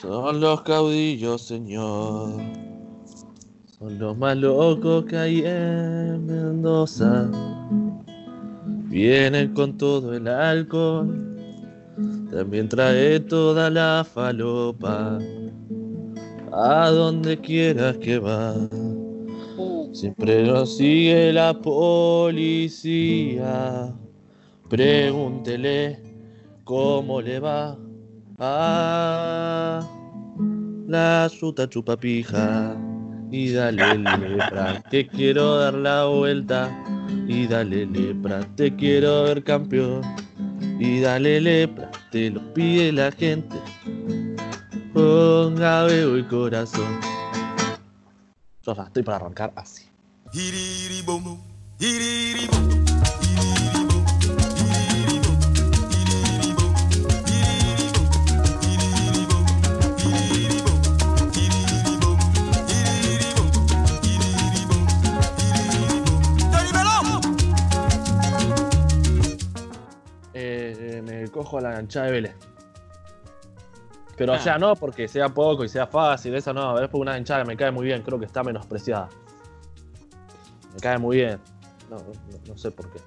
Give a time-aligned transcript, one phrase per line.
[0.00, 2.32] Son los caudillos, señor.
[3.78, 7.30] Son los más locos que hay en Mendoza.
[8.88, 11.14] Vienen con todo el alcohol.
[12.30, 15.20] También trae toda la falopa.
[16.52, 18.56] A donde quieras que va.
[19.92, 22.74] Siempre nos sigue la policía.
[24.68, 26.02] Pregúntele
[26.64, 27.78] cómo le va
[28.38, 29.80] a
[30.86, 32.76] la chuta chupapija.
[33.30, 36.70] Y dale lepra, te quiero dar la vuelta.
[37.26, 40.02] Y dale lepra, te quiero ver campeón.
[40.78, 43.56] Y dale lepra, te lo pide la gente.
[44.92, 47.00] Ponga veo y corazón.
[48.62, 49.86] Yo ya estoy para arrancar así.
[71.44, 72.34] Me cojo la ganchada de Vélez.
[74.16, 74.38] Pero, o Ah.
[74.38, 77.48] sea, no porque sea poco y sea fácil, eso no, es por una hinchada que
[77.48, 79.10] me cae muy bien, creo que está menospreciada.
[80.72, 81.38] Me cae muy bien.
[81.90, 82.04] No, no,
[82.48, 82.98] no sé por qué.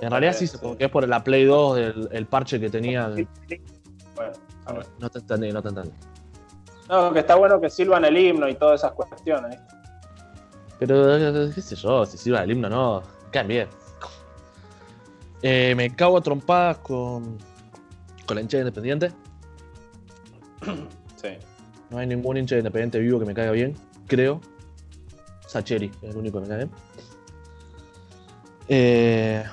[0.00, 0.56] En realidad sí, sí.
[0.60, 3.06] porque es por la Play 2 del el parche que tenía.
[3.06, 3.28] el-
[4.16, 4.32] Bueno,
[4.64, 4.86] a ver.
[4.98, 5.92] No te entendí, no te entendí.
[6.88, 9.60] No, que está bueno que silban el himno y todas esas cuestiones.
[10.78, 13.68] Pero, eh, qué sé yo, si sirva el himno no, caen bien.
[15.42, 17.38] Eh, me cago a trompadas con,
[18.26, 19.12] con la hincha de Independiente.
[21.16, 21.28] Sí.
[21.90, 23.74] No hay ningún hincha de Independiente vivo que me caiga bien,
[24.06, 24.40] creo.
[25.46, 26.70] Sacheri es el único que me cae bien.
[28.68, 29.44] Eh,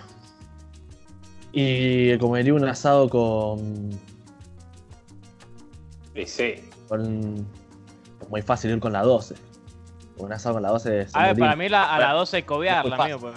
[1.51, 3.89] y comería un asado con,
[6.25, 6.55] sí.
[6.87, 7.47] con.
[8.29, 9.35] Muy fácil ir con la 12.
[10.17, 11.15] Un asado con la 12 es.
[11.15, 13.19] A ver, para mí la, a las 12 cobiarla, amigo.
[13.19, 13.33] pues.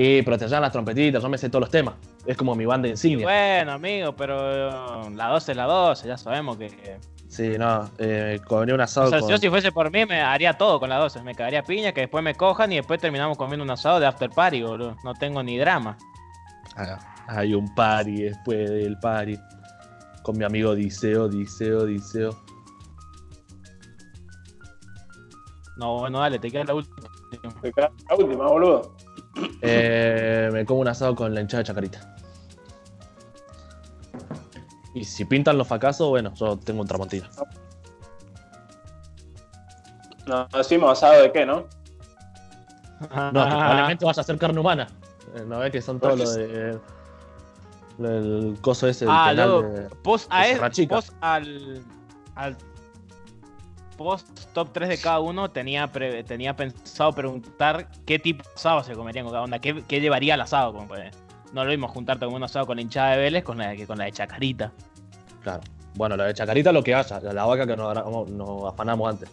[0.00, 1.94] Y pero te llevan las trompetitas, yo me sé todos los temas.
[2.24, 3.26] Es como mi banda insignia.
[3.26, 7.00] Bueno, amigo, pero la 12 es la 12, ya sabemos que.
[7.26, 9.28] Sí, no, eh, comería un asado O sea, con.
[9.28, 11.24] yo si fuese por mí me haría todo con la 12.
[11.24, 14.30] Me cagaría piña, que después me cojan y después terminamos comiendo un asado de after
[14.30, 14.94] party, boludo.
[15.02, 15.98] No tengo ni drama.
[16.76, 19.36] Ah, hay un party después del party.
[20.22, 22.38] Con mi amigo Diceo, Diceo, Diceo.
[25.76, 27.08] No, bueno, dale, te queda la última.
[27.60, 28.94] Te queda La última, boludo.
[29.62, 32.14] Eh, me como un asado con la hinchada de Chacarita.
[34.94, 37.28] Y si pintan los fracasos, bueno, yo tengo un tramontina.
[40.26, 41.66] Nos decimos asado de qué, ¿no?
[43.10, 44.88] No, que probablemente vaya a ser carne humana.
[45.36, 46.78] Eh, No ves que son todos los de.
[47.98, 50.60] lo del coso ese del Ah, penal luego, de- post, a de él,
[51.20, 51.82] al,
[52.34, 52.56] al
[53.98, 58.82] post top 3 de cada uno tenía, pre- tenía pensado preguntar qué tipo de asado
[58.82, 60.72] se comerían con cada onda, qué, qué llevaría al asado.
[60.72, 61.14] Como pues,
[61.52, 63.86] no lo mismo juntarte con un asado con la hinchada de Vélez con la, que
[63.86, 64.72] con la de Chacarita.
[65.42, 65.60] Claro.
[65.94, 69.28] Bueno, la de Chacarita lo que haya, la vaca que nos, afanamos antes.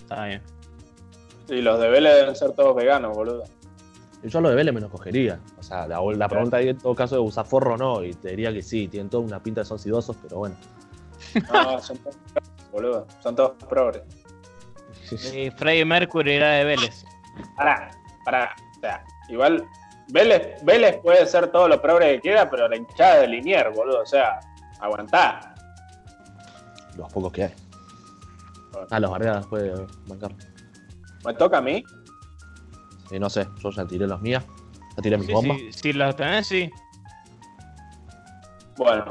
[0.00, 0.42] Está bien.
[1.48, 3.44] Y los de Vélez deben ser todos veganos, boludo.
[4.24, 5.38] Yo a lo de Vélez me lo cogería.
[5.58, 8.14] O sea, la, la pregunta ahí en todo caso de usar forro o no, y
[8.14, 10.56] te diría que sí, tienen toda una pinta de son sidosos, pero bueno.
[11.52, 11.98] No, son
[12.72, 13.06] boludo.
[13.20, 14.02] Son todos progres.
[15.34, 17.04] Y Freddie Mercury era de Vélez.
[17.56, 17.90] Pará,
[18.24, 18.54] pará.
[18.76, 19.66] O sea, igual
[20.08, 24.02] Vélez, Vélez puede ser todo lo progre que quiera, pero la hinchada de Linier, boludo.
[24.02, 24.40] O sea,
[24.80, 25.54] aguantá.
[26.96, 27.54] Los pocos que hay.
[28.90, 29.74] Ah, los bardeadas puede
[30.06, 30.32] bancar.
[31.24, 31.82] ¿Me toca a mí?
[33.10, 34.44] Y no sé, yo ya tiré los mías,
[34.96, 35.56] ya tiré mis Sí, bombas.
[35.58, 36.70] sí, si los tenés, sí.
[38.76, 39.04] Bueno.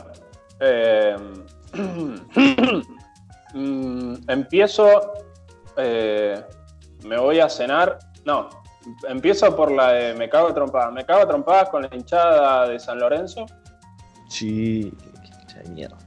[0.59, 1.15] eh,
[3.53, 5.13] mm, empiezo.
[5.77, 6.43] eh,
[7.05, 7.99] me voy a cenar.
[8.25, 8.49] No.
[9.07, 10.93] Empiezo por la de me cago trompadas.
[10.93, 13.45] Me cago trompadas con la hinchada de San Lorenzo.
[14.29, 15.97] Sí, qué, qué hincha de mierda.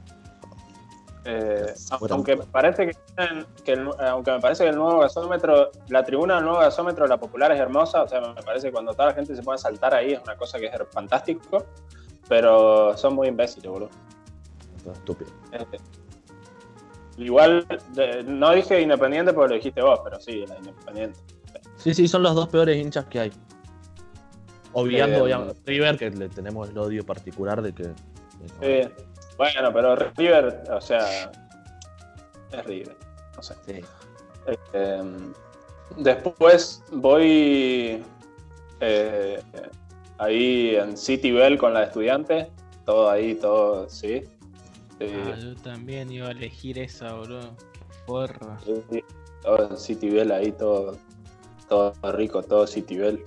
[1.24, 1.74] Eh,
[2.10, 6.36] aunque un- me parece que, el, aunque me parece que el nuevo gasómetro, la tribuna
[6.36, 9.14] del nuevo gasómetro, la popular es hermosa, o sea, me parece que cuando toda la
[9.14, 11.66] gente se puede saltar ahí es una cosa que es fantástico,
[12.26, 13.90] pero son muy imbéciles, boludo.
[14.90, 15.30] Estúpido.
[15.52, 15.66] Eh,
[17.20, 21.18] igual, de- no dije independiente porque lo dijiste vos, pero sí, la independiente.
[21.76, 23.32] Sí, sí, son los dos peores hinchas que hay.
[24.72, 27.82] Obviando, Eh, obviando River, que le tenemos el odio particular de que.
[27.84, 29.04] de Sí.
[29.36, 31.30] Bueno, pero River, o sea,
[32.52, 32.96] es River,
[33.36, 33.54] no sé.
[33.66, 33.80] sí.
[34.72, 35.02] Eh,
[35.96, 38.02] después voy
[38.80, 39.42] eh,
[40.18, 42.48] ahí en City Bell con la de estudiantes.
[42.84, 44.22] Todo ahí, todo, sí.
[45.00, 47.54] Ah, yo también iba a elegir esa, boludo.
[48.06, 48.58] Porra.
[48.64, 49.04] sí.
[49.42, 50.98] Todo City Bell ahí, todo,
[51.68, 53.24] todo rico, todo City Bell.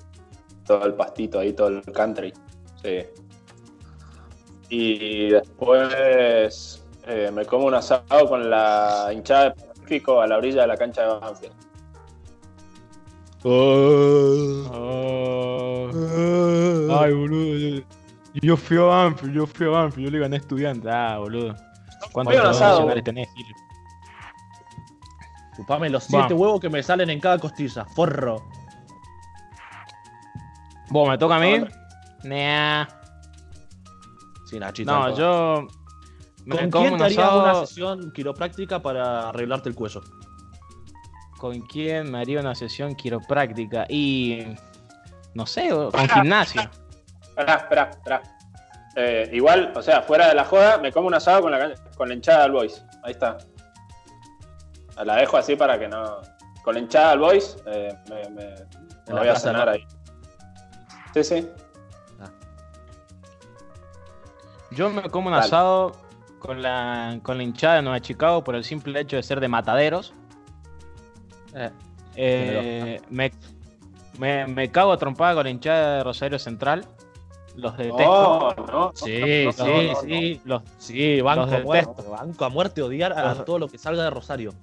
[0.65, 2.33] Todo el pastito ahí, todo el country.
[2.81, 2.99] Sí.
[4.69, 10.61] Y después eh, me como un asado con la hinchada de Pacífico a la orilla
[10.61, 11.53] de la cancha de Banfield.
[16.91, 17.83] Ay, boludo.
[18.41, 20.89] Yo fui a Banfield, yo fui a Banfield, yo le gané a estudiante.
[20.89, 21.55] Ah, boludo.
[22.11, 23.45] ¿Cuántos nacionales tenés, Gil?
[25.55, 27.85] Chupame los siete huevos que me salen en cada costilla.
[27.95, 28.43] Forro.
[30.89, 31.63] ¿Vos me toca a mí?
[32.23, 32.85] Nah.
[34.45, 34.91] Sí, Nachito.
[34.91, 35.67] No, yo.
[36.45, 40.01] Me ¿Con quién te harías una sesión quiropráctica para arreglarte el cuello?
[41.37, 43.85] ¿Con quién me haría una sesión quiropráctica?
[43.89, 44.39] Y.
[45.35, 46.61] No sé, o- con gimnasio.
[47.35, 48.21] Esperá, esperá, esperá.
[48.95, 52.07] Eh, igual, o sea, fuera de la joda, me como un asado con la, con
[52.09, 52.85] la hinchada del Boys.
[53.03, 53.37] Ahí está.
[55.03, 56.21] La dejo así para que no.
[56.63, 58.55] Con la hinchada del Boys, eh, me, me-
[59.19, 59.83] voy a cenar ahí.
[61.15, 61.49] Sí, sí.
[64.71, 65.45] Yo me como un Dale.
[65.45, 65.91] asado
[66.39, 69.47] con la, con la hinchada de Nueva Chicago por el simple hecho de ser de
[69.47, 70.13] mataderos.
[71.55, 71.71] Eh,
[72.15, 73.31] Eh, me,
[74.19, 76.85] me, me cago a trompada con la hinchada de Rosario Central.
[77.55, 78.03] Los detesto.
[78.03, 78.91] No, no.
[78.95, 80.41] sí, no, sí, no, no, sí.
[80.45, 82.01] Los, Sí, banco Los a muerte.
[82.09, 84.53] Banco a muerte odiar a todo lo que salga de Rosario.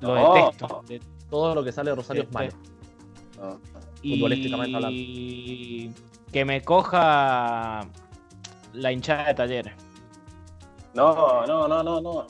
[0.00, 0.34] los No.
[0.34, 0.82] detesto.
[0.86, 1.00] De-
[1.30, 2.52] Todo lo que sale de Rosario es malo.
[3.40, 3.58] no.
[4.02, 5.92] Futbolísticamente y
[6.30, 7.80] que me coja
[8.74, 9.74] la hinchada de talleres.
[10.94, 12.26] No, no, no, no, no.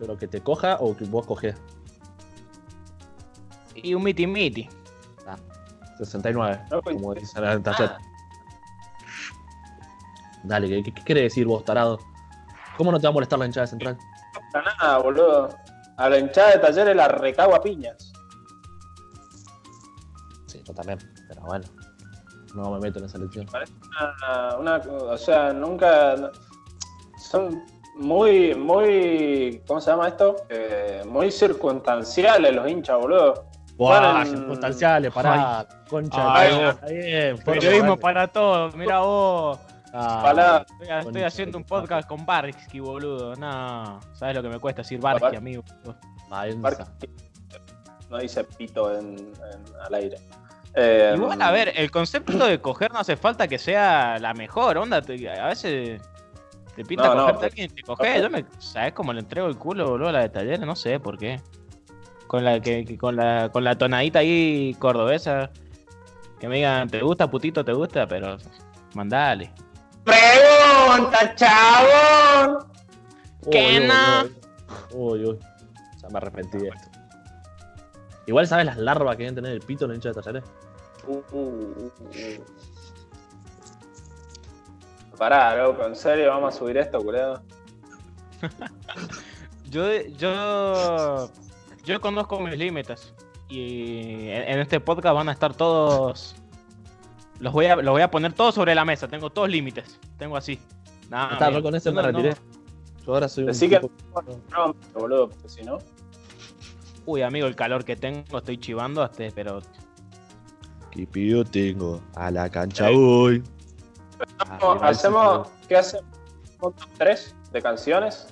[0.00, 1.54] Pero que te coja o que vos coges.
[3.76, 4.68] Y un miti miti.
[5.98, 7.90] 69, No, pues- como dicen en el taller.
[7.92, 7.98] Ah,
[10.44, 11.98] Dale, ¿qué, qué, qué quiere decir vos, tarado?
[12.76, 13.96] ¿Cómo no te va a molestar la hinchada central?
[14.52, 15.48] para nada, boludo.
[15.96, 18.12] A la hinchada de talleres la recago a piñas.
[20.46, 20.98] Sí, yo también,
[21.28, 21.64] pero bueno.
[22.54, 23.46] No me meto en esa elección.
[24.20, 26.14] Una, una- o sea, nunca.
[27.18, 27.64] Son
[27.96, 29.62] muy, muy.
[29.66, 30.36] ¿Cómo se llama esto?
[30.48, 33.46] Eh, muy circunstanciales los hinchas, boludo.
[33.76, 35.66] Buah, Bueno, circunstanciales, pará.
[35.90, 37.38] Concha Ay, de está bien.
[37.44, 39.58] Periodismo para todos, mira vos.
[39.96, 40.66] Ah, Palabra.
[41.00, 43.36] Estoy, haciendo un podcast con Barsky, boludo.
[43.36, 45.62] No, ¿sabes lo que me cuesta decir Barsky, amigo?
[48.10, 50.16] No dice pito en, en- al aire.
[50.74, 54.76] Eh, Igual, a ver, el concepto de coger no hace falta que sea la mejor,
[54.78, 55.00] onda.
[55.00, 56.02] te- a veces
[56.74, 58.20] te pinta No, no, cogerte a pero- alguien y te coge.
[58.22, 60.60] Yo me, ¿sabes cómo le entrego el culo, boludo, a la de talleres?
[60.60, 61.40] No sé por qué.
[62.26, 65.50] Con la, que, que- con la, con la tonadita ahí cordobesa.
[66.40, 67.64] Que me digan, ¿te gusta, putito?
[67.64, 68.06] ¿Te gusta?
[68.08, 68.36] Pero
[68.94, 69.52] mandale.
[70.04, 72.66] ¡Pregunta, chabón!
[73.50, 74.24] ¿Qué Uy, no?
[74.92, 75.38] Uy, uy, uy.
[76.02, 76.88] Ya me arrepentí de esto.
[78.26, 80.44] Igual sabes las larvas que deben tener el pito en la hincha de talleres.
[81.06, 82.44] Uh, uh, uh, uh.
[85.16, 87.42] Pará, loco, en serio, vamos a subir esto, culero.
[89.70, 91.30] Yo, yo,
[91.82, 93.12] yo conozco mis límites.
[93.48, 96.36] Y en, en este podcast van a estar todos.
[97.40, 99.08] Los voy, a, los voy a poner todos sobre la mesa.
[99.08, 99.98] Tengo todos límites.
[100.18, 100.58] Tengo así.
[101.10, 101.58] Nada, Está, amigo.
[101.60, 102.36] yo con me no- no- retiré.
[103.06, 103.90] Yo ahora soy un que tipo-
[104.50, 105.78] no, boludo, porque si no.
[107.06, 109.60] Uy, amigo, el calor que tengo, estoy chivando hasta, pero.
[110.90, 112.00] ¿Qué pido tengo?
[112.14, 112.96] A la cancha Eh.
[112.96, 113.42] voy.
[114.38, 116.06] Hacemos- hacemos, ¿qué hacemos?
[116.62, 118.28] ¿Un top 3 de canciones?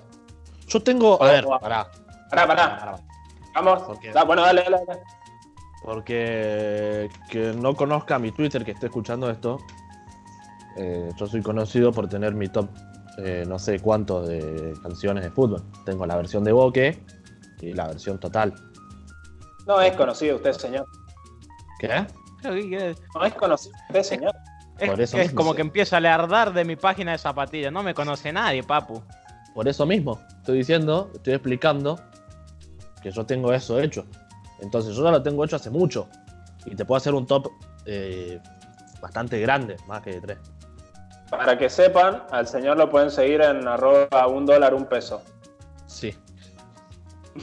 [0.69, 1.23] Yo tengo.
[1.23, 1.91] A ver, pará.
[2.31, 2.97] Pará, pará,
[3.55, 3.99] vamos.
[4.27, 5.01] Bueno, dale, dale, dale.
[5.85, 9.59] Porque que no conozca mi Twitter, que esté escuchando esto,
[10.77, 12.69] eh, yo soy conocido por tener mi top
[13.19, 15.63] eh, no sé cuántos de canciones de fútbol.
[15.85, 17.03] Tengo la versión de Boque
[17.61, 18.55] y la versión total.
[19.67, 20.87] No es conocido usted, señor.
[21.79, 22.07] ¿Qué?
[22.43, 24.35] No es conocido usted, señor.
[24.79, 25.57] Es, Por eso es mismo, como sí.
[25.57, 27.73] que empieza a leardar de mi página de zapatillas.
[27.73, 29.03] No me conoce nadie, papu.
[29.55, 32.01] Por eso mismo, estoy diciendo, estoy explicando
[33.03, 34.07] que yo tengo eso hecho.
[34.63, 36.09] Entonces yo ya lo tengo hecho hace mucho.
[36.65, 37.49] Y te puedo hacer un top
[37.85, 38.41] eh,
[39.01, 40.39] bastante grande, más que de tres.
[41.31, 45.23] Para que sepan, al señor lo pueden seguir en arroba un dólar un peso.
[45.87, 46.15] Sí.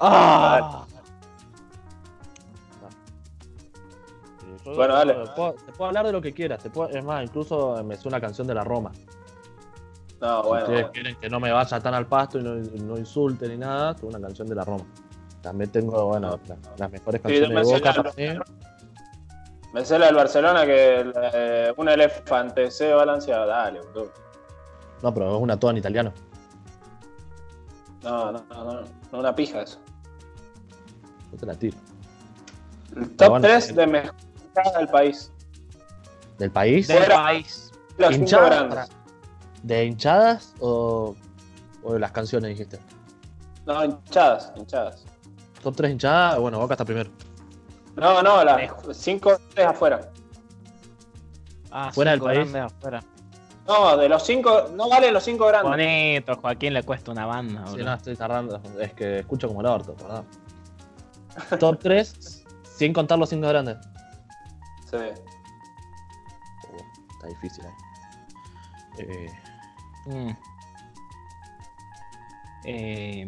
[0.00, 0.84] ¡Ah!
[4.64, 5.14] Yo- Bueno, dale.
[5.14, 6.62] Te puedo, te puedo hablar de lo que quieras.
[6.62, 8.92] Te puedo- es más, incluso me sé una canción de la Roma.
[10.20, 10.64] No, si bueno.
[10.64, 10.92] ustedes bueno.
[10.92, 14.08] quieren que no me vaya tan al pasto y no, no insulte ni nada, tengo
[14.08, 14.84] una canción de la Roma.
[15.42, 18.40] También tengo, bueno, la- las mejores Sí, canciones de Boca mí.
[19.72, 23.44] Me sé la del Barcelona que eh, un elefante se balancea.
[23.44, 24.10] Dale, boludo.
[25.02, 26.12] No, pero es una toda en italiano.
[28.02, 28.80] No, no, no, no,
[29.12, 29.78] no una pija eso.
[31.32, 31.76] Yo te la tiro.
[32.96, 33.72] El top bueno, 3 eh.
[33.74, 34.14] de mejor
[34.46, 35.32] hinchada del país.
[36.38, 36.88] ¿Del país?
[36.88, 37.16] Del Fuera.
[37.16, 37.70] país.
[37.98, 38.46] Los cinco ¿Hinchada?
[38.48, 38.88] grandes.
[39.62, 41.14] ¿De hinchadas o,
[41.82, 42.78] o de las canciones dijiste?
[43.66, 45.04] No, hinchadas, hinchadas.
[45.62, 47.10] Top 3 hinchadas, bueno, Boca está primero.
[47.96, 48.96] No, no, las Lejos.
[48.96, 50.10] 5 tres afuera.
[51.70, 52.38] Ah, Fuera del país.
[52.52, 53.02] grandes afuera.
[53.66, 55.70] No, de los 5, no valen los 5 grandes.
[55.70, 57.86] Bonito, Joaquín le cuesta una banda, Sí, boludo.
[57.86, 58.60] no, estoy tardando.
[58.80, 60.24] Es que escucho como el orto, perdón.
[61.58, 62.44] Top 3,
[62.76, 63.78] sin contar los 5 grandes.
[64.88, 64.96] Sí.
[64.96, 67.72] Uh, está difícil ahí.
[68.98, 69.26] Eh,
[70.06, 70.30] Mm.
[72.64, 73.26] Eh,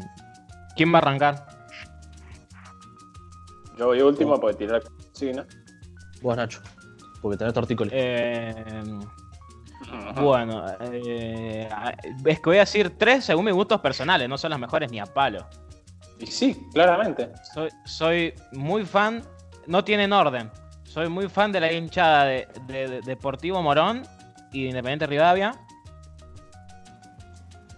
[0.77, 1.47] ¿Quién va a arrancar?
[3.77, 4.83] Yo voy último porque tirar
[5.13, 5.45] sí, ¿no?
[6.23, 6.61] vos, Nacho.
[7.23, 7.93] Porque tenés tortícolis.
[7.95, 8.55] Eh,
[10.21, 11.69] bueno, eh,
[12.25, 14.99] es que voy a decir tres según mis gustos personales, no son las mejores ni
[15.01, 15.47] a palo.
[16.19, 17.31] Y sí, claramente.
[17.55, 19.23] Soy, soy muy fan,
[19.67, 20.51] no tienen orden.
[20.85, 24.03] Soy muy fan de la hinchada de, de- de Deportivo Morón
[24.53, 25.55] y de Independiente Rivadavia.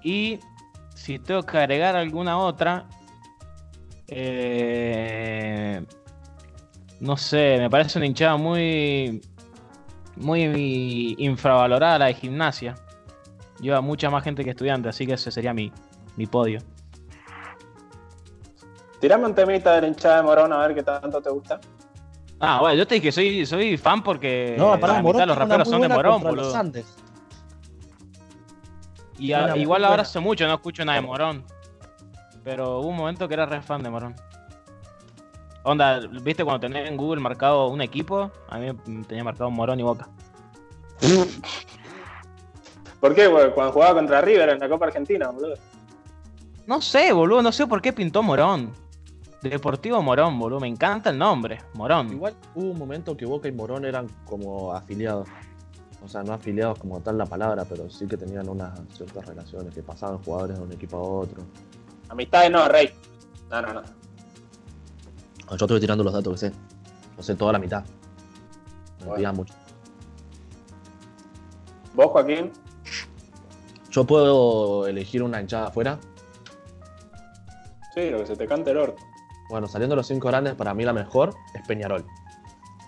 [0.02, 0.40] Y
[0.95, 2.87] si tengo que agregar alguna otra,
[4.09, 5.85] eh,
[7.00, 9.21] no sé, me parece una hinchada muy,
[10.16, 12.75] muy infravalorada la de gimnasia.
[13.61, 15.73] Lleva mucha más gente que estudiante, así que ese sería mi,
[16.16, 16.61] mi podio.
[19.00, 21.61] Tirame un temita de la hinchada de Morón a ver qué tanto te gusta.
[22.38, 25.21] Ah, bueno, yo te dije que soy, soy fan porque no, la pará, mitad Morón
[25.21, 26.57] de los raperos son de Morón, los boludo.
[26.57, 26.97] Andes.
[29.21, 30.03] Y a- igual ahora buena.
[30.03, 31.45] hace mucho no escucho nada de Morón.
[32.43, 34.15] Pero hubo un momento que era re fan de Morón.
[35.62, 38.31] Onda, ¿viste cuando tenés en Google marcado un equipo?
[38.49, 40.09] A mí me tenía marcado Morón y Boca.
[43.00, 43.29] ¿Por qué?
[43.29, 45.55] Porque cuando jugaba contra River en la Copa Argentina, boludo.
[46.67, 48.73] No sé, boludo, no sé por qué pintó Morón.
[49.43, 52.12] Deportivo Morón, boludo, me encanta el nombre, Morón.
[52.12, 55.29] Igual hubo un momento que Boca y Morón eran como afiliados.
[56.02, 59.75] O sea, no afiliados como tal la palabra, pero sí que tenían unas ciertas relaciones,
[59.75, 61.42] que pasaban jugadores de un equipo a otro.
[62.09, 62.90] Amistades no, Rey.
[63.50, 63.83] No, no, no.
[63.83, 66.52] Yo estuve tirando los datos que sé.
[67.16, 67.85] No sé toda la mitad.
[69.00, 69.33] Me Bueno.
[69.35, 69.54] mucho.
[71.95, 72.52] ¿Vos, Joaquín?
[73.90, 75.99] Yo puedo elegir una hinchada afuera.
[77.95, 79.02] Sí, lo que se te cante el orto.
[79.50, 82.07] Bueno, saliendo los cinco grandes, para mí la mejor es Peñarol.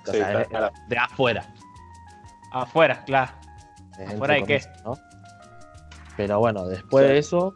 [0.07, 0.71] O Sí, sea, es- claro.
[0.88, 1.52] de afuera.
[2.52, 3.32] Afuera, claro.
[4.06, 4.62] ¿Afuera de qué?
[6.16, 7.12] Pero bueno, después Sí.
[7.12, 7.54] de eso,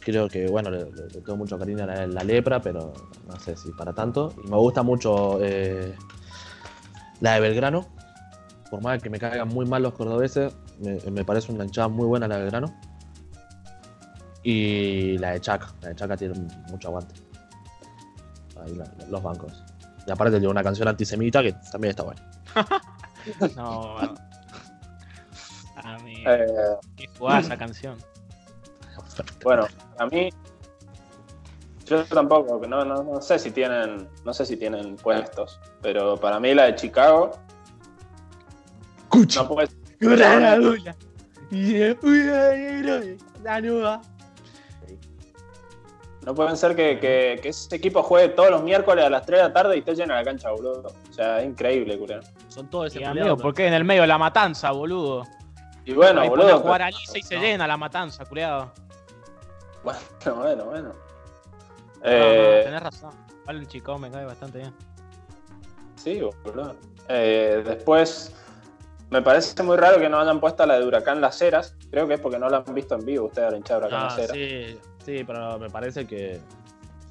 [0.00, 2.92] creo que, bueno, le, le- le tengo mucho cariño a la, la lepra, pero
[3.26, 4.34] no sé si para tanto.
[4.44, 5.94] Y me gusta mucho eh,
[7.20, 7.86] la de Belgrano.
[8.70, 12.06] Por más que me caigan muy mal los cordobeses, me, me parece una hinchada muy
[12.06, 12.74] buena la de Belgrano.
[14.42, 15.68] Y la de Chaca.
[15.82, 16.34] La de Chaca tiene
[16.70, 17.14] mucho aguante.
[18.62, 19.62] Ahí la- los bancos.
[20.06, 22.22] Y aparte tiene una canción antisemita que también está buena.
[23.56, 24.14] No, bueno.
[25.76, 26.46] A mí, Eh,
[26.96, 27.96] qué jugada esa canción.
[29.42, 29.66] bueno,
[29.98, 30.30] a mí.
[31.84, 34.08] Yo tampoco, no, no, no sé si tienen.
[34.24, 35.60] No sé si tienen puestos.
[35.82, 37.32] Pero para mí la de Chicago.
[39.36, 39.68] No puede
[46.24, 49.38] No pueden ser que, que, que ese equipo juegue todos los miércoles a las 3
[49.38, 50.92] de la tarde y esté llena la cancha, boludo.
[51.08, 52.20] O sea, es increíble, culiao.
[52.56, 55.24] Son todos ese amigo, ¿por qué en el medio de la matanza, boludo?
[55.84, 56.58] Y bueno, Ahí boludo.
[56.60, 57.42] jugar a Lisa y se no.
[57.42, 58.72] llena la matanza, culiado.
[59.84, 59.98] Bueno,
[60.36, 60.88] bueno, bueno.
[60.88, 60.94] No,
[62.02, 63.10] Eh, no, tenés razón.
[63.44, 64.74] Vale, el chico me cae bastante bien.
[65.96, 66.74] Sí, boludo.
[67.08, 68.34] Eh, después,
[69.10, 71.76] me parece muy raro que no hayan puesto la de Huracán Las Heras.
[71.90, 74.00] Creo que es porque no la han visto en vivo ustedes, la hinchada de Huracán
[74.02, 74.32] Ah, Las Heras.
[74.36, 76.40] sí, sí, pero me parece que.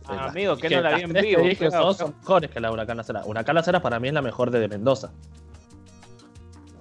[0.07, 2.15] Ah, amigo, que no la vi en vivo, dije claro, son, claro.
[2.21, 3.25] mejores que la Huracán Las Heras.
[3.25, 5.11] Huracán Las Heras para mí es la mejor de, de Mendoza.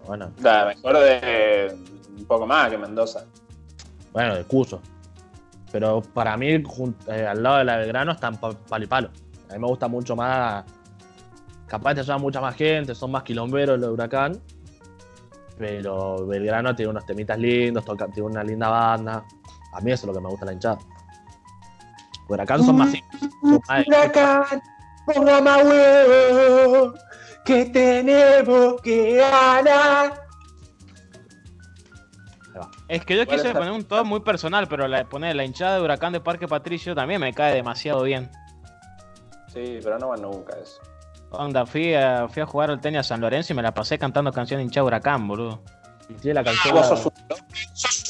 [0.06, 1.74] Bueno, La mejor de
[2.18, 3.24] un poco más que Mendoza.
[4.12, 4.80] bueno, de Cuso.
[5.72, 6.48] Pero para mí,
[7.08, 9.08] eh, al lado de la Belgrano están pa- palo y palo.
[9.50, 10.64] A mí me gusta mucho más.
[11.66, 14.40] Capaz te llevan mucha más gente, son más quilomberos los de Huracán.
[15.58, 19.24] Pero Belgrano tiene unos temitas lindos, toca, tiene una linda banda.
[19.72, 20.78] A mí eso es lo que me gusta la hinchada.
[22.28, 23.02] Huracán son de-
[23.86, 24.62] Huracán,
[25.06, 26.94] ponga más huevo,
[27.44, 30.24] que tenemos que ganar.
[32.86, 35.44] Es que yo ¿Cuál quise poner un top muy personal, pero la de poner la
[35.44, 38.30] hinchada de Huracán de Parque Patricio también me cae demasiado bien.
[39.48, 40.80] Sí, pero no va nunca eso.
[41.30, 43.98] Onda, fui a, fui a jugar al tenis a San Lorenzo y me la pasé
[43.98, 45.62] cantando canciones hincha Huracán, boludo.
[46.08, 46.74] Y tiene la canción.
[46.74, 47.43] Vos sos un, loco, sos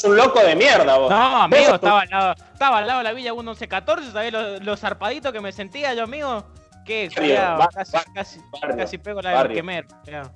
[0.04, 1.10] un loco de mierda, vos.
[1.10, 4.76] No, amigo, estaba al lado, estaba al lado de la Villa 1114, ¿sabés lo, lo
[4.76, 6.44] zarpadito que me sentía yo, amigo?
[6.84, 7.08] ¿Qué?
[7.08, 9.54] Barrio, culiao, bar- casi, bar- casi, barrio, casi pego la de barrio.
[9.56, 9.86] quemer.
[10.04, 10.30] culiao.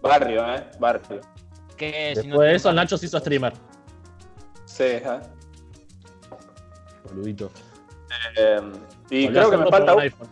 [0.00, 0.66] Barrio, eh.
[0.78, 1.20] Barrio.
[1.76, 3.52] Que si no Después de eso, Nacho se hizo streamer.
[4.64, 5.20] Sí, eh.
[7.04, 7.50] Boludito.
[8.36, 8.60] Eh,
[9.10, 10.28] y creo que me falta un un- iPhone.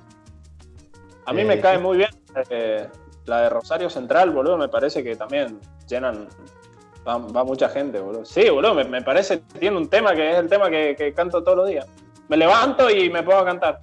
[1.27, 1.83] A mí Eh, me cae sí.
[1.83, 2.11] muy bien
[2.51, 2.89] eh,
[3.27, 4.57] la de Rosario Central, boludo.
[4.57, 6.29] Me parece que también llenan.
[7.07, 8.25] Va, va mucha gente, boludo.
[8.25, 11.13] Sí, boludo, me, me parece que tiene un tema que es el tema que, que
[11.15, 11.87] canto todos los días.
[12.29, 13.81] Me levanto y me a cantar.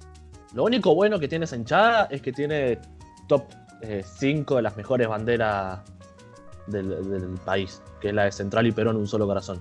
[0.54, 2.78] Lo único bueno que tiene esa hinchada es que tiene
[3.26, 3.44] top
[4.02, 5.80] 5 de las mejores banderas
[6.66, 9.58] del, del país, que es la de Central y Perón, un solo corazón.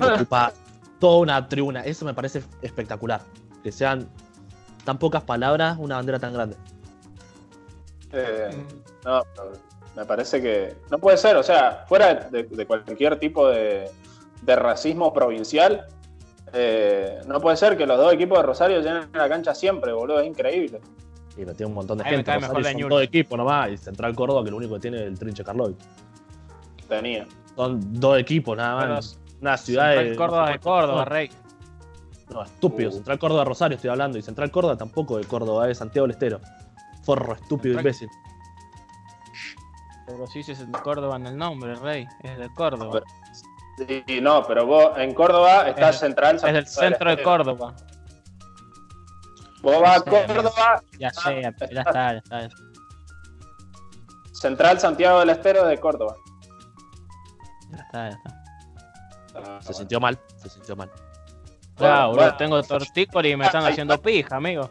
[0.00, 0.52] Ocupa
[0.98, 1.82] toda una tribuna.
[1.82, 3.20] Eso me parece espectacular.
[3.62, 4.08] Que sean
[4.84, 6.56] tan pocas palabras, una bandera tan grande.
[8.12, 8.50] Eh,
[9.04, 9.52] no, pero
[9.98, 11.36] me parece que no puede ser.
[11.36, 13.90] O sea, fuera de, de cualquier tipo de,
[14.42, 15.86] de racismo provincial,
[16.52, 20.20] eh, no puede ser que los dos equipos de Rosario llenen la cancha siempre, boludo.
[20.20, 20.80] Es increíble.
[21.36, 22.32] Y lo tiene un montón de gente.
[22.32, 22.88] Rosario son Ñul.
[22.90, 23.70] todo equipo nomás.
[23.70, 25.74] Y Central Córdoba, que lo único que tiene es el Trinche Carloy.
[26.88, 27.26] Tenía.
[27.56, 29.18] Son dos equipos nada Pero más.
[29.40, 30.16] Una ciudad Central de.
[30.16, 31.30] Córdoba de Córdoba, rey.
[32.32, 32.90] No, estúpido.
[32.90, 32.92] Uh.
[32.92, 34.16] Central Córdoba Rosario estoy hablando.
[34.18, 36.40] Y Central Córdoba tampoco de Córdoba, es Santiago del Estero.
[37.02, 38.08] Forro, estúpido, Central- imbécil.
[40.08, 42.06] Pero sí, sí es de Córdoba en el nombre, rey.
[42.22, 43.02] Es de Córdoba.
[44.06, 46.36] Y, no, pero vos en Córdoba estás Es- central.
[46.36, 47.74] Es del centro de Córdoba.
[49.62, 52.48] Vos vas a Sí, Córdoba, Ya sé, ya, ya está, ya está.
[54.32, 56.16] central Santiago del Estero de Córdoba.
[57.70, 58.44] Ya está, ya está.
[59.36, 60.18] Ah, Se sintió mal.
[60.36, 60.90] Se sintió mal.
[61.76, 62.36] Claro, bueno.
[62.36, 64.68] tengo tortícolis y me están haciendo pija, amigo.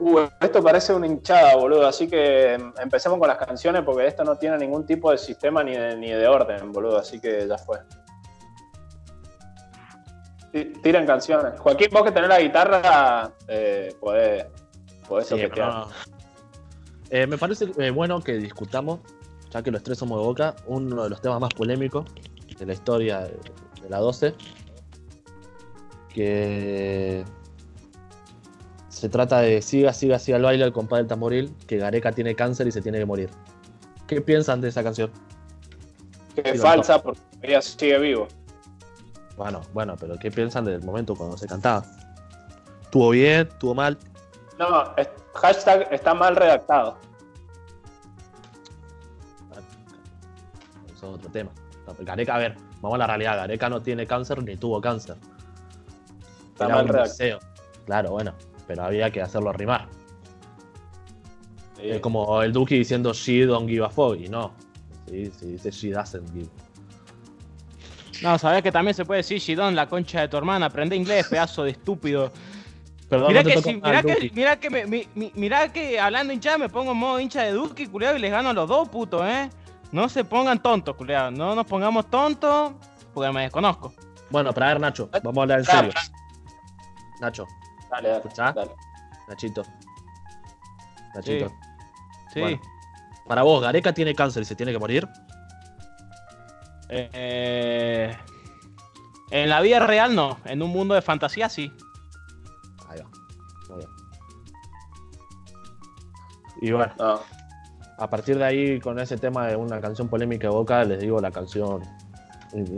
[0.00, 1.86] Uh, esto parece una hinchada, boludo.
[1.86, 5.62] Así que em, empecemos con las canciones porque esto no tiene ningún tipo de sistema
[5.62, 6.98] ni de, ni de orden, boludo.
[6.98, 7.78] Así que ya fue.
[10.52, 11.58] Ti- Tiren canciones.
[11.58, 14.46] Joaquín, vos que tenés la guitarra, eh, podés,
[15.08, 15.88] podés Sí, no.
[17.10, 19.00] Eh, me parece eh, bueno que discutamos,
[19.50, 22.06] ya que los tres somos de Boca, uno de los temas más polémicos
[22.58, 24.34] de la historia de la 12,
[26.08, 27.24] que
[29.04, 32.34] se trata de siga, siga, siga el baile al compadre del tamboril, que Gareca tiene
[32.34, 33.28] cáncer y se tiene que morir.
[34.06, 35.10] ¿Qué piensan de esa canción?
[36.34, 38.28] Que es falsa porque ella sigue vivo.
[39.36, 41.84] Bueno, bueno, pero ¿qué piensan del momento cuando se cantaba?
[42.80, 43.46] ¿Estuvo bien?
[43.46, 43.98] ¿Estuvo mal?
[44.58, 46.96] No, es- hashtag está mal redactado.
[50.86, 51.50] Eso es otro tema.
[51.98, 53.36] Gareca, a ver, vamos a la realidad.
[53.36, 55.16] Gareca no tiene cáncer ni tuvo cáncer.
[56.52, 57.18] Está Era mal un redactado.
[57.18, 57.38] deseo.
[57.84, 58.32] Claro, bueno,
[58.66, 59.88] pero había que hacerlo rimar.
[61.76, 61.90] Sí.
[61.90, 64.52] Es como el Duki diciendo she don't give a fuck, y no.
[65.08, 66.48] Sí, se dice she doesn't give.
[68.22, 70.66] No, sabés que también se puede decir Shidon, la concha de tu hermana.
[70.66, 72.32] Aprende inglés, pedazo de estúpido.
[73.08, 76.32] Perdón, Mirá no que, si, mirá, que, mirá que, me- mi- mi- mirá que hablando
[76.32, 78.88] hincha me pongo en modo hincha de Duki, culiado, y les gano a los dos,
[78.88, 79.50] puto, eh.
[79.92, 81.30] No se pongan tontos, culiado.
[81.32, 82.72] No nos pongamos tontos,
[83.12, 83.92] porque me desconozco.
[84.30, 85.90] Bueno, para ver, Nacho, vamos a hablar en serio.
[87.20, 87.46] Nacho,
[87.94, 88.52] Dale, dale, ¿Escuchá?
[88.52, 88.70] dale.
[89.28, 89.62] Nachito.
[91.14, 91.52] Nachito.
[92.32, 92.40] Sí.
[92.40, 92.60] Bueno.
[93.28, 95.08] Para vos, Gareca tiene cáncer y se tiene que morir.
[96.88, 98.14] Eh,
[99.30, 101.72] en la vida real no, en un mundo de fantasía sí.
[102.88, 103.08] Ahí va.
[103.70, 103.90] Muy bien.
[106.60, 107.20] Y bueno, No.
[107.98, 111.20] a partir de ahí, con ese tema de una canción polémica de Boca, les digo
[111.20, 111.82] la canción,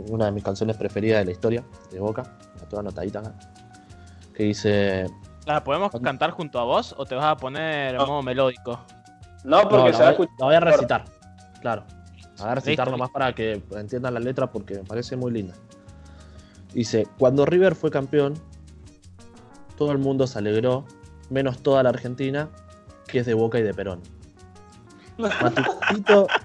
[0.09, 2.23] una de mis canciones preferidas de la historia de Boca,
[2.59, 3.33] la toda anotadita acá,
[4.37, 5.07] que dice...
[5.45, 6.05] ¿La podemos ¿Cuándo?
[6.07, 8.05] cantar junto a vos o te vas a poner en No.
[8.05, 8.79] modo melódico?
[9.43, 10.35] No, porque No, se la, va a voy, escuchar.
[10.39, 11.05] la voy a recitar,
[11.61, 11.83] claro.
[12.37, 15.55] La voy a recitar nomás para que entiendan la letra porque me parece muy linda.
[16.73, 18.35] Dice, cuando River fue campeón,
[19.77, 20.85] todo el mundo se alegró,
[21.29, 22.49] menos toda la Argentina,
[23.07, 24.01] que es de Boca y de Perón.
[25.17, 26.27] Matutito...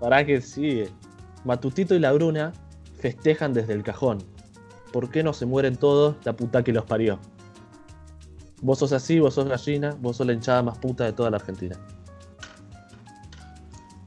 [0.00, 0.90] Para que sigue.
[1.44, 2.52] Matutito y la Bruna
[2.98, 4.18] festejan desde el cajón.
[4.94, 7.18] ¿Por qué no se mueren todos la puta que los parió?
[8.62, 11.38] Vos sos así, vos sos gallina, vos sos la hinchada más puta de toda la
[11.38, 11.76] Argentina.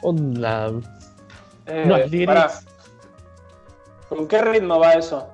[0.01, 0.71] Onda.
[1.65, 2.53] Eh, pará.
[4.07, 5.27] ¿Con qué ritmo va eso?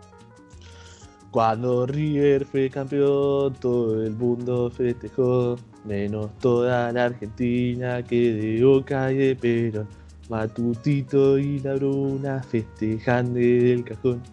[1.30, 9.12] Cuando River fue campeón, todo el mundo festejó, menos toda la Argentina que de Boca
[9.12, 9.88] y de Perón.
[10.30, 14.24] Matutito y la Bruna festejan del cajón.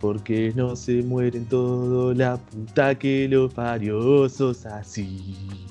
[0.00, 5.66] Porque no se mueren todos, la puta que lo parió, sos así.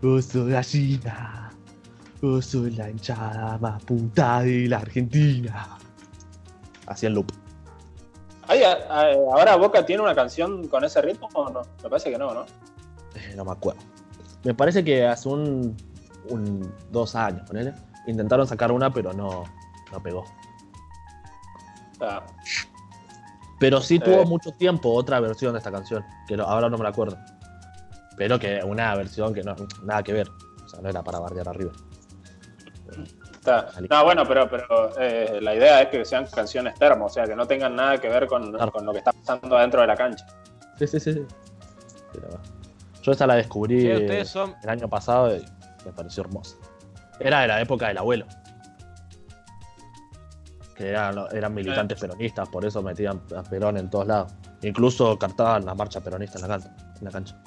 [0.00, 1.50] Vos sos gallina.
[2.22, 5.76] Vos sos la hinchada más puta de la Argentina.
[6.86, 7.30] Así en loop.
[8.46, 11.60] Ay, a- a- ¿Ahora Boca tiene una canción con ese ritmo o no?
[11.82, 12.46] Me parece que no, ¿no?
[13.14, 13.80] Eh, no me acuerdo.
[14.44, 15.76] Me parece que hace un,
[16.30, 17.74] un dos años, ponele,
[18.06, 19.44] intentaron sacar una, pero no,
[19.92, 20.24] no pegó.
[21.98, 22.24] Sea,
[23.60, 24.26] Pero sí tuvo Eh.
[24.26, 27.16] mucho tiempo otra versión de esta canción, que no- ahora no me la acuerdo.
[28.16, 30.28] Pero que una versión que no, nada que ver.
[30.64, 31.72] O sea, no era para bardear arriba.
[33.32, 37.24] está- No, bueno, pero, pero eh, la idea es que sean canciones termo, o sea,
[37.24, 38.72] que no tengan nada que ver con, Claro.
[38.72, 40.26] con lo que está pasando adentro de la cancha.
[40.78, 41.12] Sí, sí, sí.
[41.14, 41.22] sí.
[42.12, 42.28] Pero,
[43.02, 44.54] yo esta la descubrí son.
[44.62, 45.44] el año pasado y
[45.84, 46.56] me pareció hermosa.
[47.20, 48.26] Era de la época del abuelo.
[50.78, 54.32] Que eran, eran militantes peronistas, por eso metían a Perón en todos lados.
[54.62, 57.42] Incluso cantaban la marcha peronista en la, can- en la cancha.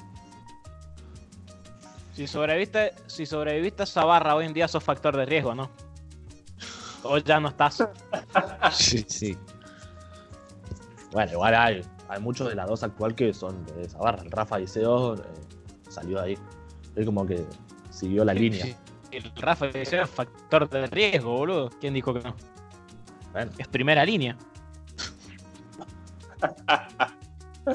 [2.14, 5.70] Si sobreviviste, si sobreviviste a esa barra hoy en día sos factor de riesgo, ¿no?
[7.04, 7.88] O ya no estás.
[8.72, 9.36] Sí, sí.
[11.10, 14.22] Bueno, igual hay, hay muchos de la dos actual que son de esa barra.
[14.22, 15.18] El Rafa Iseo eh,
[15.88, 16.38] salió de ahí.
[16.96, 17.44] Es como que
[17.90, 18.64] siguió la línea.
[18.66, 18.76] Sí,
[19.10, 21.70] El Rafa dice factor de riesgo, boludo.
[21.80, 22.34] ¿Quién dijo que no?
[23.32, 24.36] Bueno, Es primera línea.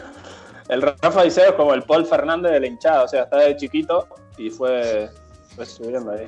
[0.70, 3.56] El Rafa Diceo es como el Paul Fernández de la hinchada, o sea, está de
[3.56, 4.06] chiquito
[4.38, 5.10] y fue,
[5.56, 6.26] fue subiendo ahí.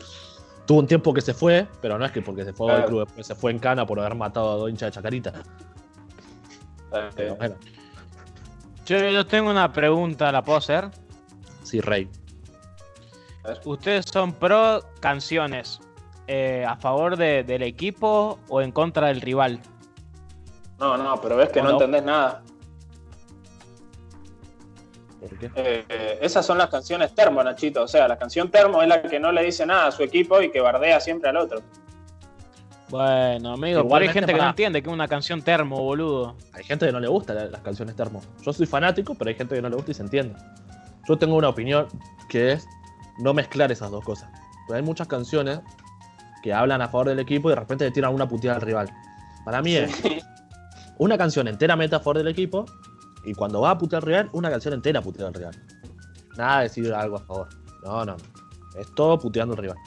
[0.65, 2.83] tuvo un tiempo que se fue, pero no es que porque se fue Claro.
[2.83, 5.33] al club después se fue en cana por haber matado a dos hinchas de Chacarita.
[7.15, 7.55] Pero bueno,
[8.85, 10.89] Yo, yo tengo una pregunta, ¿la puedo hacer?
[11.63, 12.09] sí, Rey.
[13.65, 15.79] ¿Ustedes son pro canciones
[16.31, 19.59] eh, a favor de- del equipo o en contra del rival?
[20.79, 21.75] No, no, pero ves que ¿O no no?
[21.77, 22.43] entendés nada.
[25.19, 25.51] ¿Por qué?
[25.55, 27.81] Eh, esas son las canciones termo, Nachito.
[27.83, 30.39] O sea, la canción termo es la que no le dice nada a su equipo
[30.41, 31.61] y que bardea siempre al otro.
[32.89, 36.35] Bueno, amigo, pero hay gente que no entiende que es una canción termo, boludo.
[36.53, 38.21] Hay gente que no le gusta la- las canciones termo.
[38.43, 40.35] Yo soy fanático, pero hay gente que no le gusta y se entiende.
[41.07, 41.87] Yo tengo una opinión
[42.29, 42.65] que es
[43.19, 44.29] no mezclar esas dos cosas.
[44.67, 45.59] Porque hay muchas canciones
[46.41, 48.89] que hablan a favor del equipo y de repente le tiran una puteada al rival.
[49.45, 49.91] Para mí es
[50.97, 52.65] una canción enteramente a favor del equipo
[53.23, 55.55] y cuando va a putear al rival, una canción entera putear al rival.
[56.37, 57.49] Nada de decir algo a favor.
[57.83, 58.79] No, no, no.
[58.79, 59.77] Es todo puteando al rival.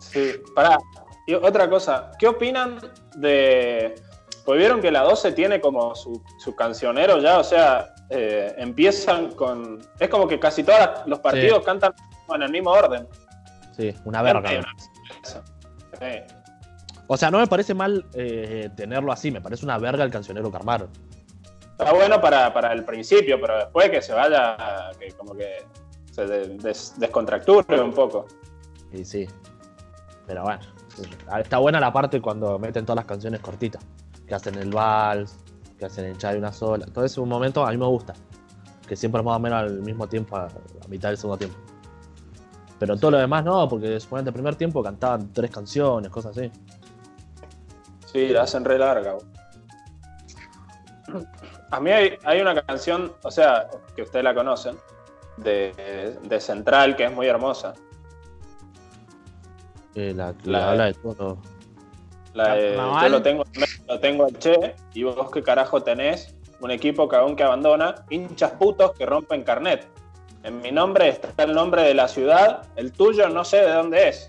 [0.00, 0.78] Sí, pará.
[1.26, 2.80] Y otra cosa, ¿qué opinan
[3.16, 3.94] de.
[4.44, 9.30] Pues vieron que la 12 tiene como su, su cancionero ya, o sea, eh, empiezan
[9.32, 9.80] con.
[9.98, 11.94] Es como que casi todos los partidos cantan
[12.34, 13.06] en el mismo orden.
[13.76, 14.50] Sí, una verga.
[15.22, 15.42] Eso.
[16.00, 16.34] Sí.
[17.06, 20.50] O sea, no me parece mal eh, tenerlo así, me parece una verga el cancionero
[20.50, 20.88] que armaron.
[21.78, 24.56] Está bueno para, para el principio, pero después que se vaya,
[24.98, 25.64] que como que
[26.12, 28.26] se de- des- descontracture un poco.
[28.92, 29.26] Y sí.
[30.26, 30.60] Pero bueno.
[31.38, 33.82] Está buena la parte cuando meten todas las canciones cortitas.
[34.26, 35.38] Que hacen el vals,
[35.78, 36.86] que hacen el chai una sola.
[36.86, 38.12] Todo ese momento a mí me gusta.
[38.86, 41.56] Que siempre es más o menos al mismo tiempo, a a mitad del segundo tiempo.
[42.80, 46.50] Pero todo lo demás no, porque suponete el primer tiempo cantaban tres canciones, cosas así.
[48.06, 49.16] Sí, la hacen re larga.
[51.70, 54.76] A mí hay, hay una canción, o sea, que ustedes la conocen,
[55.36, 57.74] de, de Central, que es muy hermosa.
[59.94, 61.38] Eh, la que La- habla de todo.
[62.32, 63.44] La de, yo lo tengo,
[63.88, 68.52] lo tengo al Che, y vos qué carajo tenés, un equipo cagón que abandona, hinchas
[68.52, 69.86] putos que rompen carnet.
[70.42, 74.08] En mi nombre está el nombre de la ciudad, el tuyo no sé de dónde
[74.08, 74.28] es.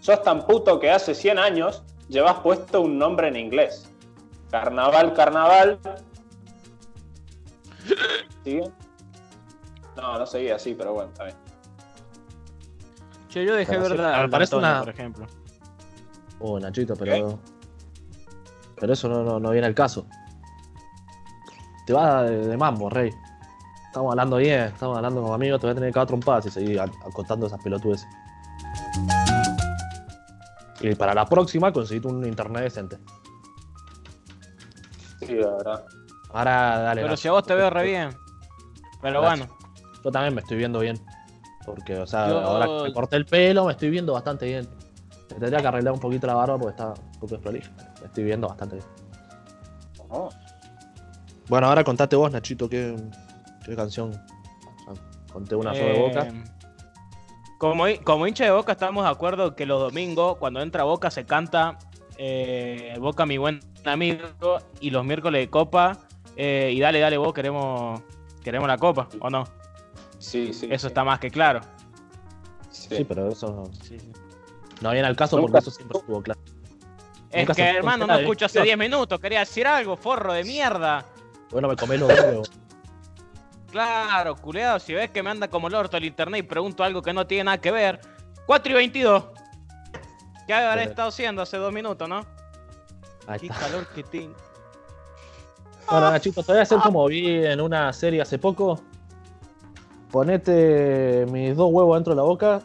[0.00, 3.90] Sos tan puto que hace 100 años llevas puesto un nombre en inglés.
[4.50, 5.78] Carnaval, carnaval.
[8.44, 8.70] ¿Sigue?
[9.96, 11.36] No, no seguía así, pero bueno, está bien.
[13.28, 15.26] Che, yo dejé Pero ver sí, la parece Antonio, una- por ejemplo.
[16.40, 17.38] Oh, Nachito, pero.
[18.76, 20.06] Pero eso no, no, no viene al caso.
[21.86, 23.10] Te va de, de mambo, rey.
[23.88, 26.50] Estamos hablando bien, estamos hablando como amigos, te voy a tener que dar trompadas y
[26.50, 28.06] seguir a- acotando esas pelotudes.
[30.80, 32.98] Y para la próxima conseguiste un internet decente.
[35.20, 35.84] Sí, la verdad.
[36.32, 37.02] Ahora dale.
[37.02, 38.10] Pero si a vos te veo re bien.
[39.00, 39.48] Pero Gracias.
[39.48, 39.58] bueno,
[40.04, 40.98] Yo también me estoy viendo bien.
[41.66, 44.68] Porque, o sea, Yo- ahora que me corté el pelo, me estoy viendo bastante bien.
[45.30, 47.70] Me tendría que arreglar un poquito la barba porque está un poco desprolija.
[48.00, 48.86] Me estoy viendo bastante bien.
[50.08, 50.28] Oh.
[51.48, 52.94] Bueno, ahora contate vos, Nachito, qué,
[53.68, 54.10] qué canción.
[54.86, 56.28] O sea, conté una sola de eh, boca.
[57.58, 61.26] Como, como hincha de Boca estamos de acuerdo que los domingos, cuando entra Boca, se
[61.26, 61.76] canta
[62.16, 65.98] eh, Boca mi buen amigo y los miércoles de Copa
[66.36, 68.00] Eh, y dale, dale, vos queremos,
[68.44, 69.42] queremos la copa, ¿o no?
[70.20, 70.68] Sí, sí.
[70.70, 70.86] Eso sí.
[70.86, 71.60] está más que claro.
[72.70, 72.94] Sí.
[72.98, 73.98] Sí, pero eso Sí,
[74.80, 76.40] no viene al caso Nunca- porque eso siempre estuvo claro.
[77.30, 78.64] Es Nunca que, hermano, no escucho hace esto.
[78.66, 79.18] 10 minutos.
[79.18, 81.04] Quería decir algo, forro de mierda.
[81.50, 82.52] Bueno, me comés los huevos.
[83.70, 87.02] Claro, culeado, si ves que me anda como el orto el internet y pregunto algo
[87.02, 88.00] que no tiene nada que ver.
[88.46, 89.24] 4 y 22.
[90.46, 92.24] ¿Qué habré estado haciendo hace dos minutos, no?
[93.26, 93.58] Ahí Qué está.
[93.58, 94.34] calor que tengo.
[95.90, 98.80] Bueno, Nachito, te voy a hacer como vi en una serie hace poco.
[100.10, 102.62] Ponete mis dos huevos dentro de la boca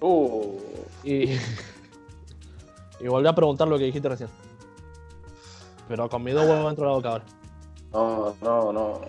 [0.00, 0.58] Uh,
[1.04, 1.32] y.
[3.00, 4.28] y volví a preguntar lo que dijiste recién.
[5.88, 7.24] Pero con mis dos huevos dentro de la boca ahora.
[7.92, 9.00] no, no, no.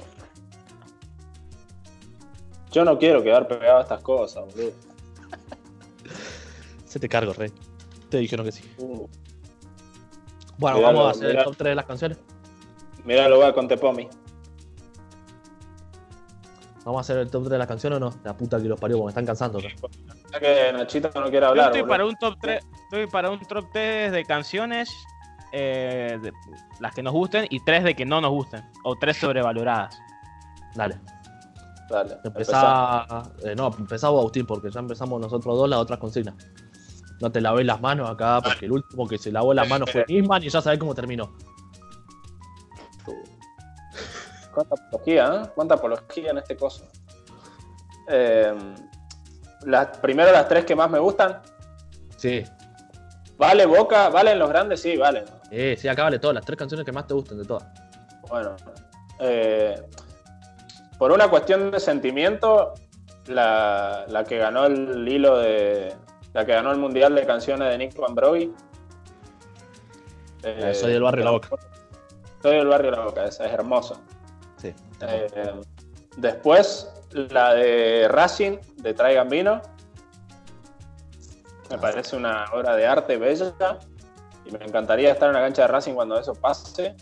[2.77, 4.71] Yo no quiero quedar pegado a estas cosas, boludo.
[6.85, 7.51] Se te cargo, rey.
[8.07, 8.63] Te dijeron que sí.
[8.77, 9.07] Uh,
[10.59, 11.39] Bueno, Miralo, vamos a hacer mirá.
[11.39, 12.19] el top 3 de las canciones.
[13.03, 14.07] mirá, lo voy a con Tepomi.
[16.85, 18.13] Vamos a hacer el top 3 de las canciones o no.
[18.23, 19.57] La puta que los parió, porque me están cansando.
[19.57, 19.69] acá.
[20.33, 21.65] Ya que Nachito no quiere Yo hablar.
[21.69, 21.89] estoy boludo.
[21.91, 24.91] para un top 3, estoy para un top 3 de canciones,
[25.51, 26.31] eh, de-
[26.79, 29.97] las que nos gusten y tres de que no nos gusten, o tres sobrevaloradas.
[30.75, 30.99] Dale.
[31.89, 33.05] Dale, empezá.
[33.43, 36.35] Eh, no, empezá vos, Agustín, porque ya empezamos nosotros dos las otras consignas.
[37.21, 40.05] No te lavé las manos acá, porque el último que se lavó las manos fue
[40.07, 41.33] Nisman y ya sabés cómo terminó.
[44.53, 45.51] Cuánta apología, ¿eh?
[45.55, 46.85] Cuánta apología en este coso.
[48.09, 48.53] Eh,
[49.65, 51.41] las, primero las tres que más me gustan.
[52.17, 52.43] Sí.
[53.37, 54.09] ¿Vale Boca?
[54.09, 54.81] ¿Valen los grandes?
[54.81, 55.25] Sí, valen.
[55.51, 57.65] Eh, sí, acá vale todas, las tres canciones que más te gusten de todas.
[58.29, 58.55] Bueno.
[59.19, 59.81] eh,
[60.97, 62.73] por una cuestión de sentimiento,
[63.27, 65.95] la, la que ganó el hilo de.
[66.33, 68.51] La que ganó el mundial de canciones de Nick Van Broggie.
[70.43, 71.49] Eh, Soy del barrio La Boca.
[72.41, 73.95] Soy del barrio La Boca, esa es hermosa.
[74.57, 74.73] Sí.
[75.01, 75.53] Eh,
[76.17, 79.61] después, la de Racing, de Traigan Vino.
[81.69, 83.53] Me parece una obra de arte bella.
[84.45, 86.95] Y me encantaría estar en la cancha de Racing cuando eso pase.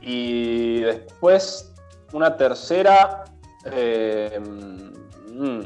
[0.00, 1.69] Y después,
[2.12, 3.24] una tercera.
[3.66, 5.60] eh, mm,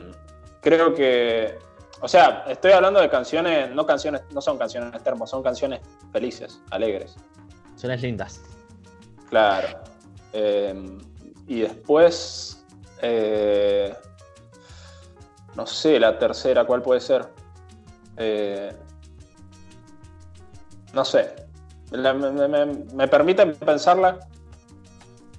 [0.60, 1.58] creo que.
[2.00, 5.80] O sea, estoy hablando de canciones, no canciones, no son canciones termos, son canciones
[6.12, 7.14] felices, alegres.
[7.70, 8.42] Canciones lindas.
[9.30, 9.78] Claro.
[10.32, 10.98] Eh,
[11.46, 12.64] y después.
[13.02, 13.94] eh,
[15.56, 17.26] no sé, la tercera, ¿cuál puede ser?
[18.16, 18.72] Eh,
[20.92, 21.34] no sé.
[21.92, 24.18] La- me, me- me- me permiten pensarla?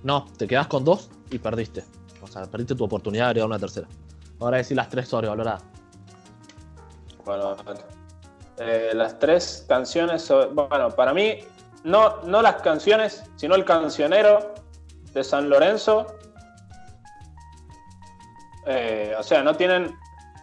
[0.06, 1.84] No, te quedás con dos y perdiste.
[2.22, 3.88] O sea, perdiste tu oportunidad de agregar una tercera.
[4.39, 5.63] Ahora decir las tres sobrevaloradas.
[7.26, 7.56] Bueno,
[8.60, 10.22] eh, las tres canciones.
[10.22, 11.39] so- Bueno, para mí,
[11.84, 14.54] no, no las canciones, sino el cancionero
[15.12, 16.06] de San Lorenzo.
[18.68, 19.96] Eh, o sea, no tienen.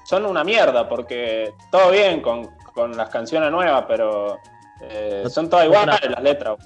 [0.06, 4.38] Son una mierda, porque todo bien con, con las canciones nuevas, pero
[4.80, 6.56] eh, son todas iguales las letras.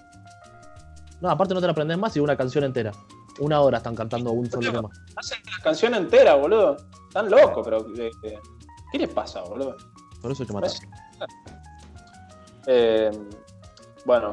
[1.21, 2.93] No, aparte no te la aprendes más y una canción entera.
[3.39, 4.89] Una hora están cantando un solo tema.
[5.17, 6.77] Hacen la canción entera, boludo.
[7.09, 7.87] Están locos, pero.
[7.99, 8.11] eh,
[8.93, 9.77] ¿Qué les pasa, boludo?
[10.23, 10.71] Por eso matar.
[12.67, 13.11] Eh,
[14.05, 14.33] bueno,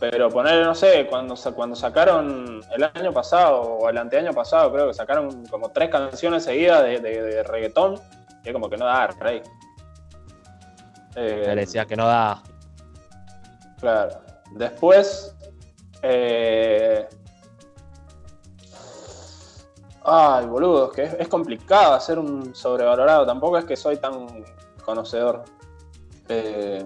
[0.00, 4.88] pero poner, no sé, cuando, cuando sacaron el año pasado o el anteaño pasado, creo
[4.88, 7.94] que sacaron como tres canciones seguidas de, de- de reggaetón,
[8.44, 9.42] y es como que no da, rey.
[11.16, 12.42] Eh, Le decía que no da.
[13.80, 14.20] Claro.
[14.56, 15.33] Después.
[16.04, 17.08] Eh,
[20.06, 23.24] Ay, boludo, es que es, es complicado hacer un sobrevalorado.
[23.24, 24.44] Tampoco es que soy tan
[24.84, 25.44] conocedor.
[26.28, 26.84] Eh,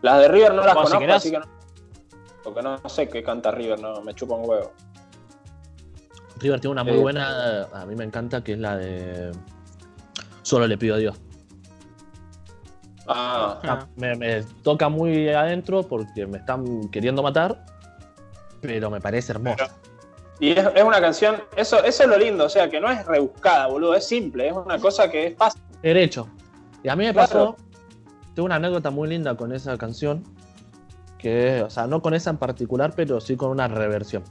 [0.00, 1.44] las de River no las si conozco, querés- así que no.
[2.42, 4.72] Porque no, no sé qué canta River, no, me chupa un huevo.
[6.40, 7.00] River tiene una muy Eh.
[7.00, 9.32] buena, a mí me encanta, que es la de
[10.42, 11.16] Solo le pido a Dios.
[13.06, 13.86] Ah, Ah.
[13.96, 17.64] Me, me toca muy adentro porque me están queriendo matar,
[18.66, 19.68] pero me parece hermosa.
[20.40, 23.04] y es, es una canción, eso, eso es lo lindo, o sea, que no es
[23.04, 25.60] rebuscada, boludo, es simple, es una cosa que es fácil.
[25.82, 26.28] Derecho.
[26.82, 27.28] Y a mí me Claro.
[27.28, 27.56] pasó,
[28.34, 30.24] tengo una anécdota muy linda con esa canción,
[31.18, 34.22] que, o sea, no con esa en particular, pero sí con una reversión.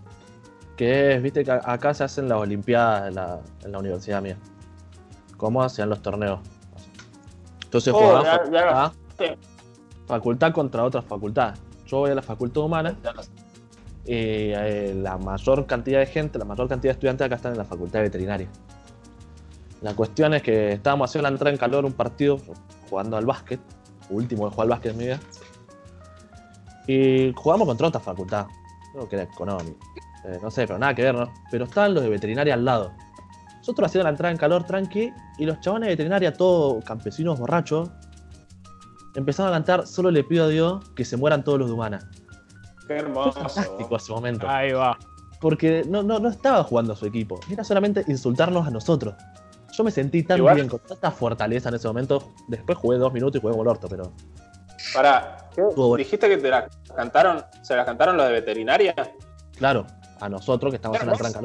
[0.76, 4.38] Que es, viste que acá se hacen las olimpiadas en la, en la universidad mía.
[5.38, 6.39] ¿Cómo hacían los torneos?
[7.65, 8.91] Entonces Oh, jugaban ya-
[10.08, 11.54] facultad, contra otra facultad.
[11.86, 12.96] Yo voy a la facultad humana
[14.06, 17.66] eh, la mayor cantidad de gente, la mayor cantidad de estudiantes acá están en la
[17.66, 18.48] facultad de veterinaria.
[19.82, 22.38] La cuestión es que estábamos haciendo la entrada en calor un partido
[22.89, 23.60] jugando al básquet,
[24.10, 25.20] último de jugar al básquet en mi vida,
[26.88, 28.48] y jugamos contra otra facultad.
[28.94, 29.80] Creo que era económico.
[30.26, 31.32] Eh, no sé, pero nada que ver, ¿no?
[31.52, 32.94] Pero estaban los de veterinaria al lado.
[33.58, 37.89] Nosotros haciendo la entrada en calor tranqui y los chabones de veterinaria, todos campesinos borrachos,
[39.16, 42.12] empezaron a cantar Solo le pido a Dios que se mueran todos los de Humana.
[42.88, 43.32] Qué Fue hermoso.
[43.50, 44.48] fantástico ese momento.
[44.50, 44.98] Ahí va.
[45.39, 49.15] Porque no, no, no estaba jugando a su equipo, era solamente insultarnos a nosotros.
[49.74, 52.32] Yo me sentí tan Igual- bien, con tanta fortaleza en ese momento.
[52.48, 54.13] Después jugué dos minutos y jugué como el orto, pero.
[54.93, 55.50] Pará.
[55.98, 58.93] ¿dijiste que te la cantaron, se las cantaron los de veterinaria?
[59.58, 59.86] Claro,
[60.19, 61.39] a nosotros que estamos en la tranca.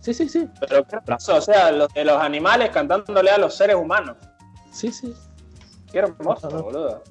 [0.00, 0.48] Sí, sí, sí.
[0.60, 4.16] Pero qué hermoso, o sea, los de los animales cantándole a los seres humanos.
[4.72, 5.14] Sí, sí.
[5.92, 7.02] Qué hermoso, boludo.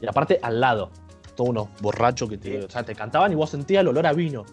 [0.00, 0.90] Y aparte, al lado.
[1.34, 2.66] Todos unos borrachos que te, Sí.
[2.66, 4.44] o sea, te cantaban y vos sentías el olor a vino.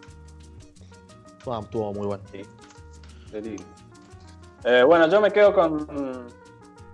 [1.37, 2.23] Estuvo, estuvo muy bueno.
[3.31, 3.65] Delirio.
[4.63, 6.41] Eh, bueno, yo me quedo con.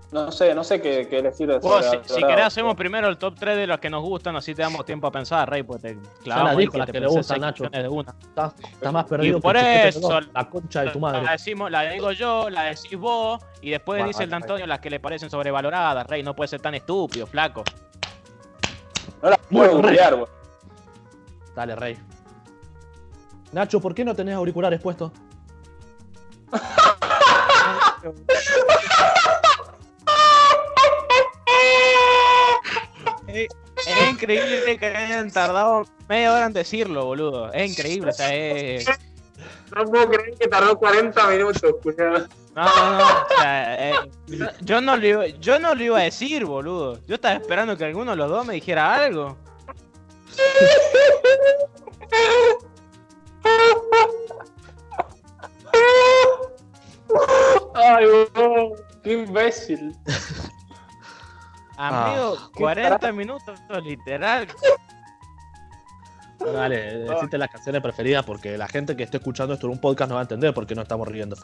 [0.09, 3.35] No sé, no sé qué, qué elegir de Vos, si, querés, hacemos primero el top
[3.37, 5.97] 3 de los que nos gustan, así te damos tiempo a pensar, Rey, pues te
[6.23, 7.65] clavamos dijo, las te que le gustan, Nacho.
[7.65, 11.27] Estás, estás más perdido Y por que eso- la concha de tu La, madre.
[11.29, 14.79] decimos, la digo yo, la decís vos, y después Bueno, dice el de Antonio las
[14.79, 17.65] que le parecen sobrevaloradas, Rey, no puede ser tan estúpido, flaco.
[19.21, 20.29] No la puedo Bueno, googlear, boludo.
[21.55, 21.97] Dale, rey.
[23.51, 25.11] Nacho, ¿por qué no tenés auriculares puestos?
[33.27, 33.47] Es,
[34.09, 37.51] increíble que hayan tardado media hora en decirlo, boludo.
[37.53, 38.87] Es increíble, o sea, es...
[39.75, 42.27] No puedo creer que tardó 40 minutos, culiado.
[42.57, 43.93] No, no, no, o sea, eh,
[44.61, 46.99] yo, no lo iba, yo no lo iba a decir, boludo.
[47.05, 49.37] Yo estaba esperando que alguno de los dos me dijera algo.
[57.75, 58.75] Ay, boludo.
[59.03, 59.95] Qué imbécil.
[61.77, 62.49] Amigo, Ah.
[62.55, 64.47] 40 minutos, literal.
[66.39, 69.79] Bueno, dale, decite las canciones preferidas porque la gente que esté escuchando esto en un
[69.79, 71.35] podcast no va a entender por qué no estamos riendo.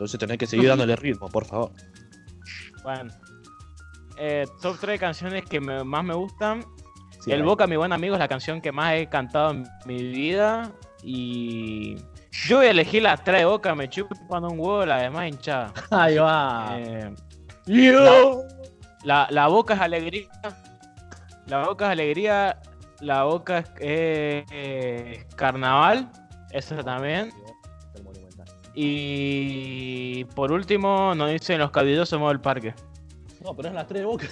[0.00, 1.72] Entonces tenés que seguir dándole ritmo, por favor.
[2.82, 3.12] Bueno.
[4.16, 6.64] Eh, top 3 canciones que me- más me gustan.
[7.22, 7.46] Sí, el ahí.
[7.46, 10.72] Boca, mi buen amigo, es la canción que más he cantado en mi vida.
[11.02, 11.96] Y
[12.30, 15.74] yo voy a elegir las 3 de Boca, me chupan un huevo, la demás hinchada.
[15.90, 16.76] Ahí va.
[16.78, 17.14] Eh,
[17.66, 18.42] Yo.
[19.04, 20.28] la, la Boca es alegría.
[21.46, 22.58] La Boca es alegría.
[23.00, 26.10] La Boca es eh, eh, carnaval.
[26.52, 27.30] Esa también.
[28.74, 32.74] Y por último, nos dicen los cabildosos somos del parque.
[33.42, 34.26] No, pero es las tres de boca.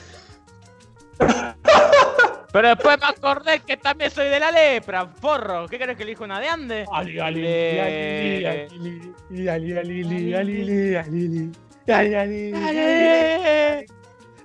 [2.50, 5.66] Pero después me acordé que también soy de la lepra, forro.
[5.68, 6.86] ¿Qué crees que le dijo una de Ande?
[6.92, 13.86] Ali, ali, Le- ali, ali, ali, ali, ali, ali, ali, ali, ali, ali,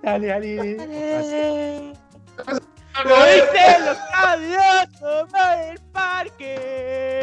[0.03, 1.93] ali, ali, ali.
[3.06, 7.22] ¡Lo dicen los cabildosos somos del parque!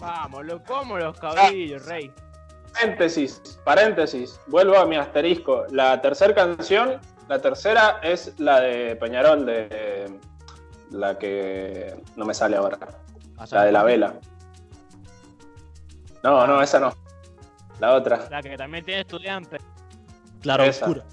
[0.00, 2.10] Vamos, lo como los cabillos, rey.
[2.72, 4.40] Paréntesis, paréntesis.
[4.46, 5.64] Vuelvo a mi asterisco.
[5.70, 10.18] La tercera canción, la tercera es la de Peñarol, de
[10.90, 12.78] la que no me sale ahora.
[13.50, 14.14] La de la vela.
[16.22, 16.92] No, no, esa no.
[17.80, 18.28] La otra.
[18.30, 19.60] La que también tiene estudiantes.
[20.42, 20.86] Claro, Esa.
[20.86, 21.04] oscura.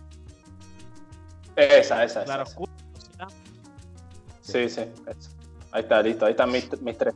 [1.55, 2.51] Esa, esa, Claro, esa.
[2.51, 2.71] oscuro,
[3.11, 3.27] ¿será?
[4.41, 4.81] Sí, sí.
[5.07, 5.31] esa.
[5.71, 6.25] Ahí está, listo.
[6.25, 7.13] Ahí están mis, mis tres.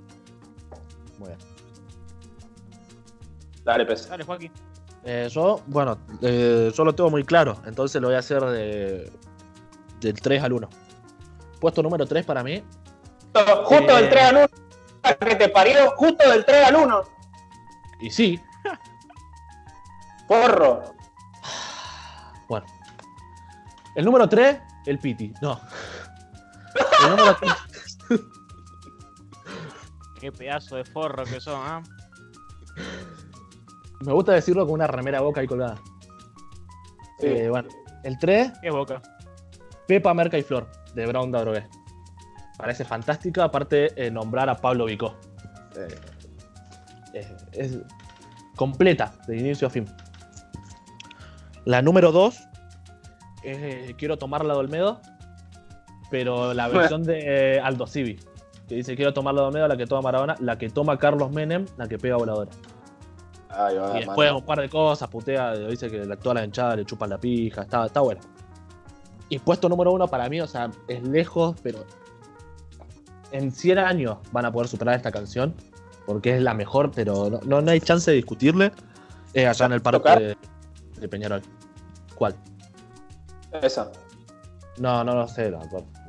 [1.19, 1.39] Muy bien.
[3.71, 4.09] Dale, pesa.
[4.09, 4.51] Dale, Joaquín.
[5.05, 9.11] Eh, yo, bueno, eh, yo lo tengo muy claro, entonces lo voy a hacer de,
[10.01, 10.69] del 3 al 1.
[11.59, 12.61] Puesto número 3 para mí.
[13.63, 14.01] Justo Eh.
[14.01, 14.47] del 3 al 1.
[15.19, 17.01] Que te parió justo del 3 al 1.
[18.01, 18.39] Y sí,
[20.27, 20.83] Porro.
[22.49, 22.65] bueno.
[23.95, 25.33] El número 3, el Piti.
[25.41, 25.59] No.
[27.03, 27.53] El número 3.
[30.19, 31.81] Qué pedazo de forro que son, ¿ah?
[34.05, 35.79] Me gusta decirlo con una remera boca ahí colgada.
[37.19, 37.27] Sí.
[37.27, 37.69] Eh, bueno,
[38.03, 39.01] el 3, Qué boca.
[39.87, 41.67] Pepa, Merca y Flor, de Brown Drogué.
[42.57, 45.15] Parece fantástica, aparte eh, nombrar a Pablo Vicó.
[47.13, 47.77] Eh, es
[48.55, 49.85] completa, de inicio a fin.
[51.65, 52.35] La número 2
[53.43, 55.01] es eh, Quiero tomar la de Olmedo,
[56.09, 58.19] pero la versión de eh, Aldo Civi.
[58.67, 61.31] Que dice Quiero tomar la de Olmedo, la que toma Maradona, la que toma Carlos
[61.31, 62.51] Menem, la que pega voladora.
[63.53, 64.37] Ahí va, Y después mano.
[64.39, 67.85] un par de cosas, putea, dice que la- la hinchada le chupan la pija, está,
[67.85, 68.21] está bueno.
[69.29, 71.85] Y puesto número uno para mí, o sea, es lejos, pero
[73.31, 75.53] en 100 años van a poder superar esta canción,
[76.05, 78.71] porque es la mejor, pero no, no, no hay chance de discutirle.
[79.33, 80.37] Es allá en el parque de,
[80.99, 81.41] de Peñarol.
[82.15, 82.35] ¿Cuál?
[83.61, 83.89] Esa.
[84.77, 85.59] No, no lo sé, no,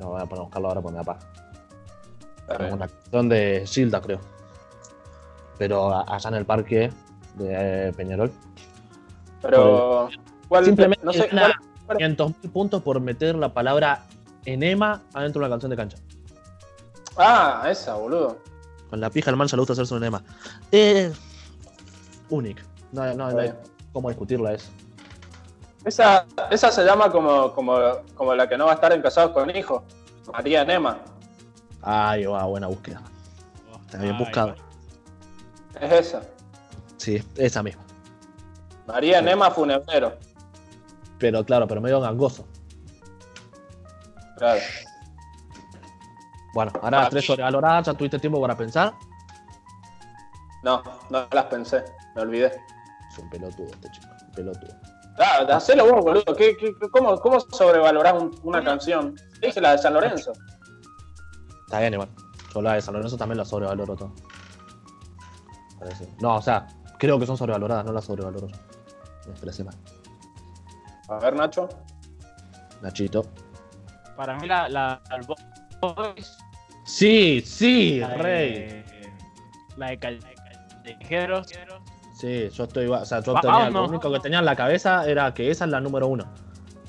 [0.01, 2.73] no voy a poner a buscarlo ahora porque me da paja.
[2.73, 4.21] Una canción de Silda, creo.
[5.59, 6.91] Pero allá en el parque
[7.35, 8.33] de eh, Peñarol.
[9.41, 10.09] Pero.
[10.49, 14.05] ¿cuál, Simplemente no sé, gana cuál- 500.000 puntos por meter la palabra
[14.45, 15.97] enema adentro de una canción de cancha.
[17.17, 18.39] Ah, esa, boludo.
[18.91, 20.23] Con la pija el man ya le gusta hacerse un enema.
[20.71, 21.13] Eh,
[22.31, 22.61] único.
[22.93, 23.53] No, no, no hay
[23.93, 24.71] cómo discutirla eso.
[25.85, 27.77] Esa, esa se llama como, como,
[28.15, 29.83] como la que no va a estar en Casados con Hijos.
[30.33, 30.99] María Nema.
[31.83, 33.03] Ay, va, buena búsqueda.
[33.85, 34.55] Está bien buscado.
[35.81, 36.23] Es esa.
[37.03, 37.83] Sí, esa misma.
[38.87, 40.17] María Nema Funebrero.
[41.19, 42.47] Pero claro, pero medio gangoso.
[44.39, 44.61] Claro.
[46.55, 48.93] Bueno, ahora tres sobrevaloradas, ya tuviste tiempo para pensar.
[50.63, 50.81] No,
[51.11, 51.83] no las pensé.
[52.15, 52.53] Me olvidé.
[53.11, 54.73] Es un pelotudo este chico, un pelotudo.
[55.19, 56.37] Ah, hacelo vos, boludo.
[56.37, 59.17] ¿Qué, qué, cómo, ¿Cómo sobrevalorás un- una canción?
[59.41, 60.33] Dije la de San Lorenzo.
[61.67, 62.09] Está bien igual.
[62.55, 64.13] Yo la de San Lorenzo también la sobrevaloro todo.
[65.81, 66.09] Parece.
[66.21, 66.67] No, o sea,
[67.03, 68.57] creo que son sobrevaloradas, no las sobrevaloro yo.
[69.27, 69.75] Me expresé mal.
[71.09, 71.69] A ver, Nacho.
[72.81, 73.27] Nachito.
[74.17, 75.21] Para mí la, la, la
[75.81, 76.39] Boys,
[76.85, 78.85] Sí, sí, la de- rey.
[79.77, 81.49] La de Callejeros.
[82.15, 83.03] Sí, yo estoy igual.
[83.03, 85.71] O sea, yo tenía, lo único que tenía en la cabeza era que esa es
[85.73, 86.25] la número uno.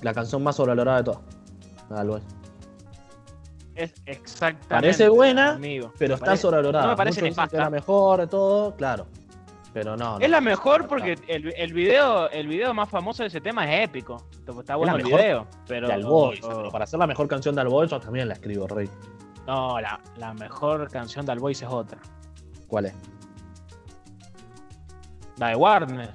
[0.04, 1.22] La canción más sobrevalorada de todas.
[1.90, 2.24] Nada, lo es.
[4.06, 4.68] Exactamente.
[4.70, 5.92] Parece buena, amigo.
[5.98, 6.86] Pero está sobrevalorada.
[6.86, 7.58] no me parece nefasta.
[7.58, 9.08] la mejor de todo, claro.
[9.74, 10.24] Pero no, no.
[10.24, 13.86] Es la mejor porque el, el video el video más famoso de ese tema es
[13.90, 14.24] épico.
[14.60, 15.96] Está bueno el mejor video, pero de
[16.42, 18.88] pero para hacer la mejor canción de All Boys, yo también la escribo, Rey.
[19.48, 21.98] no, la, la mejor canción de All Boys es otra.
[22.68, 22.94] ¿Cuál es?
[25.38, 26.12] La de Warner.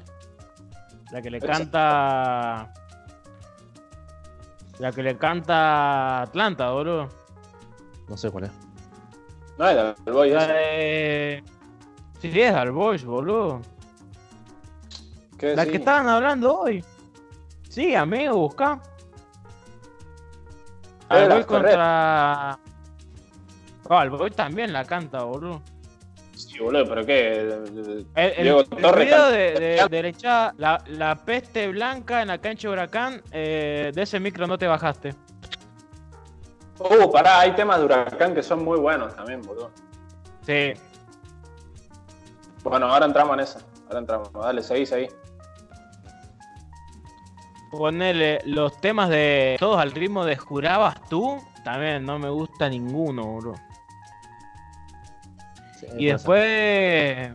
[1.10, 2.72] La que le canta.
[4.78, 7.08] La que le canta Atlanta, boludo.
[8.08, 8.50] No sé cuál es.
[9.58, 10.52] No es la del Boy La esa.
[10.52, 11.44] de.
[12.20, 13.62] Sí, es Boys, boludo.
[15.38, 16.84] ¿Qué La que estaban hablando hoy.
[17.68, 18.80] Sí, amigo, busca.
[21.08, 21.46] Boys Ferrer.
[21.46, 22.58] contra.
[23.88, 25.62] Oh, All Boys también la canta, boludo.
[26.34, 27.40] Sí, boludo, pero qué.
[27.40, 32.20] El, el- Diego el Torres video de, de, de la hinchada, la, la peste blanca
[32.20, 35.14] en la cancha de Huracán, eh, de ese micro no te bajaste.
[36.80, 39.70] Uh, pará, hay temas de Huracán que son muy buenos también, boludo.
[40.44, 40.72] Sí.
[42.68, 43.60] Bueno, ahora entramos en esa.
[43.86, 44.32] Ahora entramos.
[44.32, 45.08] Dale, seguí, seguí.
[47.70, 53.36] Ponele los temas de todos al ritmo de Jurabas tú, también no me gusta ninguno,
[53.36, 53.54] bro.
[55.78, 57.30] Sí, Y después.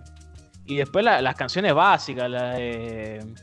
[0.66, 3.34] Y después la- las canciones básicas, la de.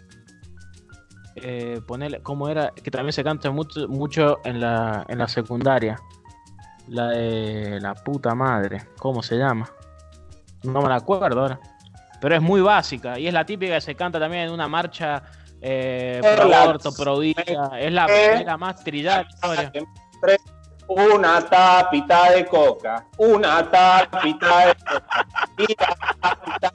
[1.37, 2.71] Eh, ponele, ¿cómo era?
[2.71, 5.97] Que también se canta mucho, mucho en, la, en la secundaria.
[6.89, 8.83] La de la puta madre.
[8.99, 9.71] ¿Cómo se llama?
[10.65, 11.61] No me la acuerdo ahora.
[12.21, 13.19] Pero es muy básica.
[13.19, 15.23] Y es la típica que se canta también en una marcha
[15.61, 17.73] eh, pro aborto, pro vida.
[17.79, 19.73] Es la, es la más trillada de la.
[20.89, 25.27] Una tapita de coca, una tapita de coca.
[25.57, 25.97] Y la
[26.61, 26.73] tapita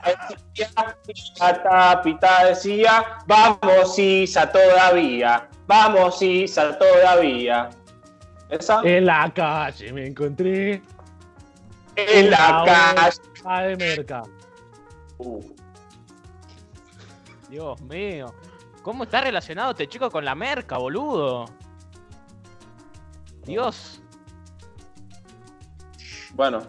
[0.56, 7.70] decía, y la tapita decía, vamos Isa todavía, vamos Isa todavía.
[8.50, 8.82] ¿Esa?
[8.86, 10.82] En la calle me encontré
[11.98, 13.22] en la calle.
[13.43, 14.24] a de merca.
[15.18, 15.41] Uh,
[17.49, 18.34] Dios mío.
[18.82, 21.45] ¿Cómo está relacionado este chico con la merca, boludo?
[23.45, 24.01] Dios.
[26.34, 26.61] bueno.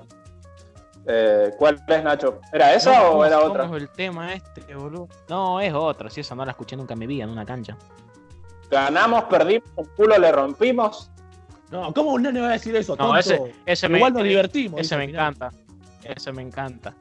[1.08, 2.40] Eh, ¿Cuál es, Nacho?
[2.52, 3.64] ¿Era esa No, o ¿cómo- era cómo otra?
[3.66, 5.08] es el tema este, boludo?
[5.28, 6.10] No, es otra.
[6.10, 7.76] Si esa no la escuché nunca en mi vida en una cancha.
[8.70, 11.10] Ganamos, perdimos, un culo le rompimos.
[11.70, 12.92] No, ¿cómo un nene va a decir eso?
[12.96, 13.18] No, tonto?
[13.18, 14.80] ese, ese me, Igual nos divertimos.
[14.80, 15.50] ese dice me encanta.
[16.02, 16.94] Ese me encanta.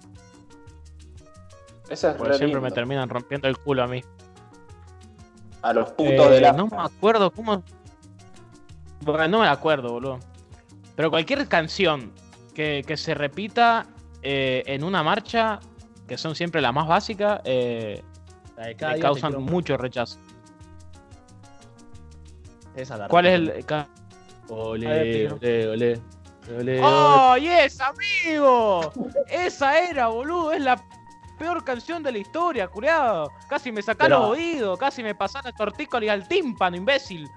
[1.89, 4.01] Ese es Porque re siempre me terminan rompiendo el culo a mí.
[5.61, 6.53] A los putos Eh, de la.
[6.53, 7.63] No me acuerdo cómo.
[9.01, 10.19] Bueno, no me acuerdo, boludo.
[10.95, 12.11] Pero cualquier canción
[12.53, 13.86] que, que se repita
[14.21, 15.59] eh, en una marcha,
[16.07, 18.01] que son siempre las más básicas, eh,
[18.57, 20.17] me te causan mucho rechazo.
[22.75, 23.65] Esa la ¿Cuál es el.?
[24.49, 25.29] ole.
[25.31, 26.01] Ole,
[26.57, 26.79] ole.
[26.83, 28.91] ¡Oh, yes, amigo!
[29.29, 30.51] Esa era, boludo.
[30.53, 30.81] Es la
[31.36, 33.29] peor canción de la historia, curiado.
[33.49, 37.27] Casi me sacan Pero- los oídos, casi me pasan el tortícolis al tímpano, imbécil.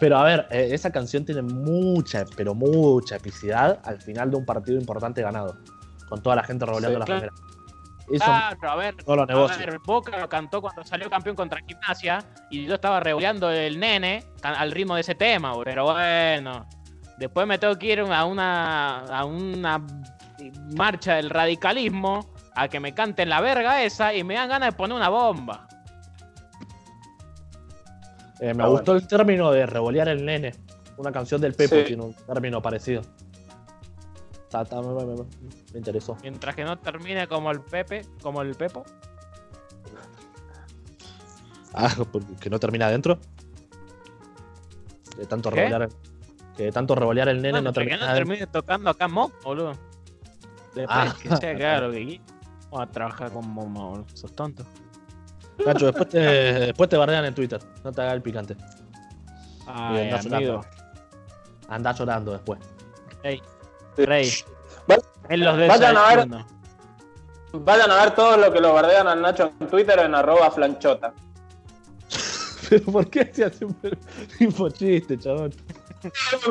[0.00, 4.44] Pero a ver, eh, esa canción tiene mucha, pero mucha epicidad al final de un
[4.44, 5.56] partido importante ganado.
[6.08, 7.20] Con toda la gente revoleando Sí, la claro.
[7.32, 7.48] primera.
[8.10, 8.94] Eso Claro, a ver.
[9.06, 13.78] A ver, Boca lo cantó cuando salió campeón contra Gimnasia y yo estaba revoleando el
[13.78, 15.64] nene al ritmo de ese tema, boludo.
[15.64, 16.66] pero bueno.
[17.18, 19.84] Después me tengo que ir a una, a una
[20.76, 24.76] marcha del radicalismo a que me canten la verga esa y me dan ganas de
[24.76, 25.68] poner una bomba.
[28.40, 30.52] Eh, me Ah, gustó el término de revolear el nene.
[30.96, 31.84] Una canción del Pepo Sí.
[31.86, 33.02] tiene un término parecido.
[34.44, 35.24] Está- está- me, me- me-
[35.72, 36.16] me interesó.
[36.22, 38.84] Mientras que no termine como el Pepe, como el Pepo.
[41.74, 43.18] Ah, porque no termina adentro.
[45.16, 45.56] De tanto ¿Qué?
[45.66, 45.88] revolear.
[46.56, 48.28] Que de tanto revolear el nene No, no mientras que termina no adentro.
[48.34, 49.72] termine tocando acá Momo, boludo.
[50.78, 51.16] Después Ah.
[51.20, 52.20] que sea claro que
[52.70, 54.04] vamos a trabajar boludo.
[54.14, 54.64] Sos tonto.
[55.66, 56.18] Nacho, después te,
[56.66, 57.60] después te bardean en Twitter.
[57.82, 58.56] No te hagas el picante.
[59.66, 60.40] Ay, andás amigo.
[60.40, 60.66] llorando.
[61.68, 62.60] Andás llorando después.
[63.24, 63.42] Ey.
[63.96, 64.30] Rey.
[65.28, 66.28] En los Vayan a ver-.
[67.52, 71.12] Vayan a ver todo lo que lo bardean al Nacho en Twitter en arroba flanchota.
[72.70, 73.76] Pero ¿por qué se hace un
[74.38, 75.52] info chiste, chabón?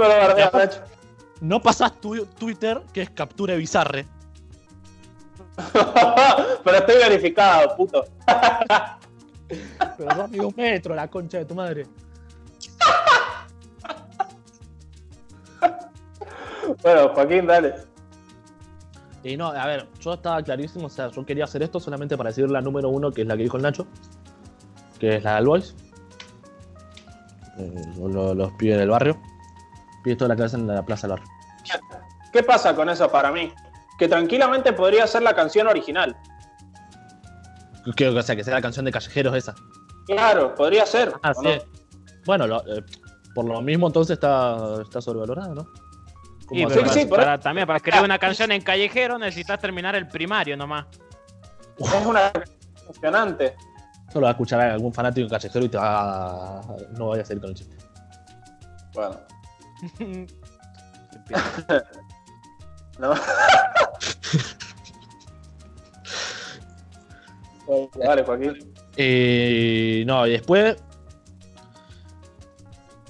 [0.04, 0.82] Al Nacho.
[1.40, 4.06] No pasás tu Twitter, que es capture bizarre.
[6.64, 8.04] Pero estoy verificado, puto.
[9.98, 11.88] Pero sos de un metro, la concha de tu madre.
[16.84, 17.76] Bueno, Joaquín, dale.
[19.24, 22.30] Y no, a ver, yo estaba clarísimo, o sea, yo quería hacer esto solamente para
[22.30, 23.88] decir la número uno, que es la que dijo el Nacho,
[25.00, 25.76] que es la del Boys.
[27.58, 29.20] Eh, lo- los pibes del barrio.
[30.04, 31.32] Pibes toda la clase en la plaza del barrio.
[32.32, 33.52] ¿Qué pasa con eso para mí?
[33.98, 36.16] Que tranquilamente podría ser la canción original.
[37.96, 39.56] Que, o sea, que sea la canción de Callejeros esa.
[40.06, 41.14] Claro, podría ser.
[41.24, 41.48] Ah, ¿o sí.
[41.48, 41.52] no?
[42.26, 42.84] Bueno, lo- eh,
[43.34, 45.64] por lo mismo entonces está, está sobrevalorado, ¿no?
[46.50, 49.60] Sí, pero hacer- sí, para- por para- también para escribir una canción en callejero necesitas
[49.60, 50.86] terminar el primario nomás.
[51.78, 53.56] Es una canción emocionante.
[54.08, 56.62] Esto lo va a escuchar algún fanático callejero y te va a...
[56.98, 57.76] No vaya a seguir con el chiste.
[58.94, 59.20] Bueno,
[63.00, 63.14] no.
[67.66, 68.74] Bueno, Dale, Joaquín.
[68.96, 70.78] Eh, no, y después.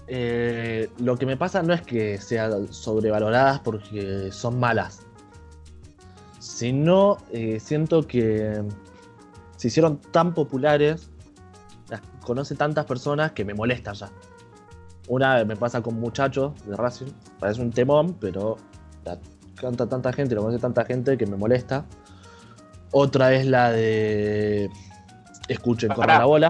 [0.07, 5.01] eh, lo que me pasa no es que sean sobrevaloradas porque son malas,
[6.39, 8.63] sino eh, siento que
[9.57, 11.09] se hicieron tan populares,
[11.89, 14.09] las conoce tantas personas que me molestan ya.
[15.07, 18.57] Una me pasa con muchachos de Racing, parece un temón, pero
[19.60, 21.86] canta tanta gente, lo conoce tanta gente que me molesta.
[22.91, 24.70] Otra es la de
[25.47, 26.20] Escuchen, corran Pará.
[26.20, 26.49] la bola.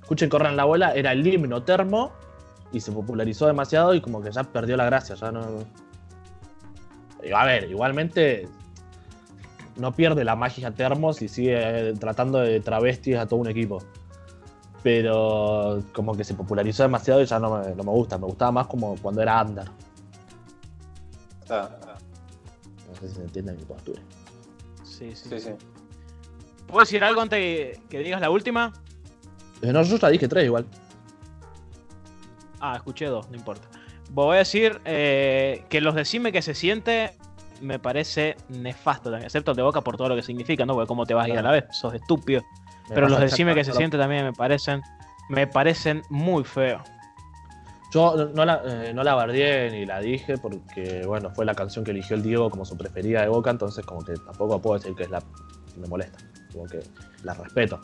[0.00, 2.12] Escuchen, corran la bola, era el himno termo
[2.72, 5.42] y se popularizó demasiado y como que ya perdió la gracia, ya no.
[7.34, 8.48] A ver, igualmente
[9.76, 13.82] no pierde la magia termo si sigue tratando de travestis a todo un equipo.
[14.82, 18.18] Pero como que se popularizó demasiado y ya no me, no me gusta.
[18.18, 19.68] Me gustaba más como cuando era under.
[21.48, 21.91] Ah, ah,
[23.02, 24.00] sé si se entiende mi postura.
[24.84, 25.28] Sí, sí.
[25.28, 25.50] sí, sí.
[26.66, 28.72] ¿Puedo decir algo antes que, que digas la última?
[29.60, 30.66] Eh, No, yo ya dije tres igual.
[32.60, 33.66] Ah, escuché dos, no importa.
[34.10, 37.12] Voy a decir eh, que los decime que se siente
[37.60, 40.74] me parece nefasto también, excepto el de boca por todo lo que significa, ¿no?
[40.74, 42.42] Porque cómo te vas a ir a la vez, sos estúpido.
[42.88, 44.82] Me Pero los decime que se siente también me parecen,
[45.28, 46.82] me parecen muy feos.
[47.92, 51.84] Yo no- la, eh, no la bardeé ni la dije porque, bueno, fue la canción
[51.84, 54.94] que eligió el Diego como su preferida de Boca, entonces como que tampoco puedo decir
[54.96, 56.18] que es la que me molesta,
[56.52, 56.80] como que
[57.22, 57.80] la respeto.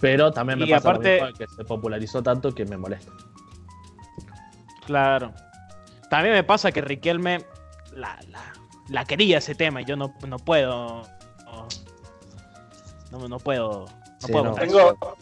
[0.00, 2.76] Pero también me Y pasa aparte- lo mismo de que se popularizó tanto que me
[2.76, 3.10] molesta.
[4.86, 5.32] Claro.
[6.08, 7.44] También me pasa que Riquelme
[7.94, 8.40] la, la,
[8.88, 11.02] la quería ese tema y yo no, no puedo.
[13.10, 13.86] No, no, puedo.
[13.86, 14.54] No Sí, puedo no.
[14.54, 15.16] Tengo,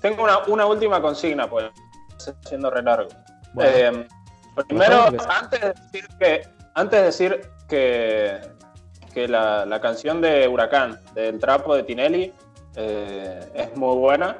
[0.00, 1.70] tengo una, una última consigna, pues.
[2.16, 3.08] Está siendo re largo.
[3.54, 4.06] Bueno, Eh,
[4.66, 6.42] primero, antes de decir que,
[6.74, 8.40] antes de decir que,
[9.14, 12.32] que la, la canción de Huracán, del trapo de Tinelli,
[12.76, 14.36] eh, es muy buena.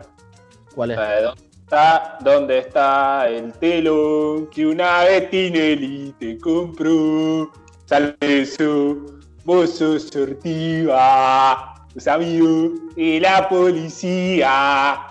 [0.75, 0.99] ¿Cuál es?
[0.99, 7.51] Eh, ¿Dónde está, ¿Dónde está el telón que una vez Tinelli te compró?
[7.87, 8.97] Sale eso,
[9.45, 15.07] vos sos sortiva, tus amigos y la policía.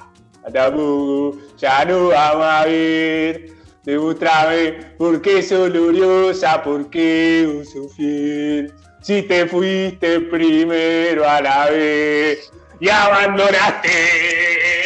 [0.53, 3.56] Ya no vamos a ver.
[3.87, 8.73] Demostrame por qué sos gloriosa, por qué vos sos fiel.
[9.01, 13.89] Si te fuiste primero a la vez y abandonaste,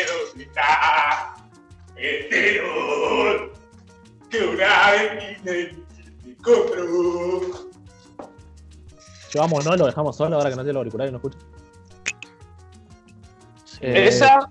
[0.07, 1.33] ¿dónde está
[1.95, 3.49] el telón
[4.29, 5.75] que una vez te
[6.43, 7.41] compró?
[9.33, 9.77] Llevamos, ¿no?
[9.77, 11.39] Lo dejamos solo ahora que no tiene los auriculares y no escucha.
[13.65, 13.79] Sí.
[13.81, 14.47] Eh, Esa,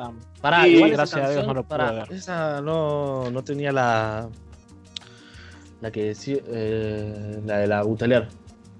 [0.00, 2.12] Ah, Pará, igual gracias a Dios canción, no lo pude ver.
[2.12, 4.28] Esa no, no tenía la.
[5.80, 8.28] La que sí, eh, la de la Butelier.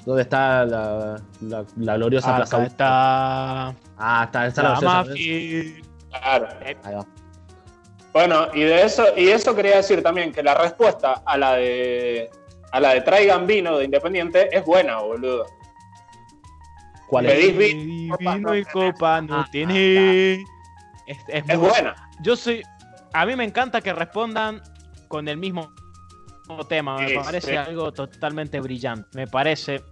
[0.06, 2.64] ¿Dónde está la, la, la gloriosa Acá plaza?
[2.64, 3.68] está.
[3.98, 5.82] Ah, está, está la, La mafia.
[6.10, 6.48] Claro.
[6.84, 7.06] Ahí va.
[8.12, 12.30] Bueno, y de eso, y eso quería decir también que la respuesta a la de
[12.72, 15.46] a la de traigan vino de Independiente es buena, boludo.
[17.08, 17.58] ¿Cuál Pedís es?
[17.58, 20.44] vino, Vino, copa no y copa no Ah, tiene.
[21.09, 21.96] Es, es Es muy- buena.
[22.22, 22.62] Yo soy.
[23.12, 24.62] A mí me encanta que respondan
[25.09, 25.72] con el mismo
[26.68, 26.98] tema.
[26.98, 27.56] Me parece sí.
[27.56, 29.09] algo totalmente brillante.
[29.14, 29.82] Me parece.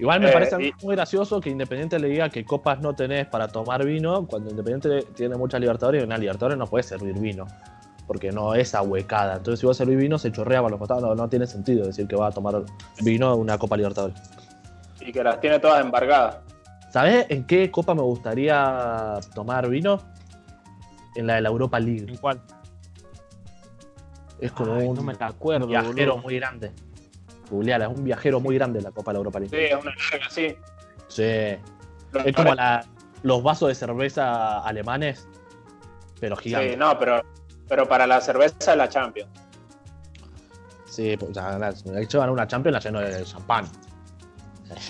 [0.00, 3.26] Igual me Eh, parece y- muy gracioso que Independiente le diga que copas no tenés
[3.26, 7.46] para tomar vino, cuando Independiente tiene muchas Libertadores y una Libertadores no puede servir vino,
[8.06, 9.36] porque no es ahuecada.
[9.38, 11.02] Entonces, si vos servís vino, se chorrea para los costados.
[11.02, 12.62] No, no tiene sentido decir que va a tomar
[13.00, 14.16] vino una Copa Libertadores.
[15.00, 16.38] Y que las tiene todas embargadas.
[16.90, 20.00] ¿Sabés en qué copa me gustaría tomar vino?
[21.14, 22.06] En la de la Europa League.
[22.08, 22.40] ¿En cuál?
[24.40, 25.66] Es como Ay, un no me acuerdo.
[25.66, 26.18] viajero boludo.
[26.18, 26.72] muy grande.
[27.50, 29.68] Googleala, es un viajero muy grande la Copa de la Europa Sí, League.
[29.72, 30.56] es una larga, sí.
[31.08, 31.22] Sí.
[32.24, 32.84] Es como la-
[33.22, 35.26] los vasos de cerveza alemanes,
[36.20, 36.72] pero gigantes.
[36.72, 37.22] Sí, no, pero,
[37.68, 39.30] pero para la cerveza de la Champions.
[40.86, 43.66] Sí, pues de hecho van a una Champions la lleno de champán.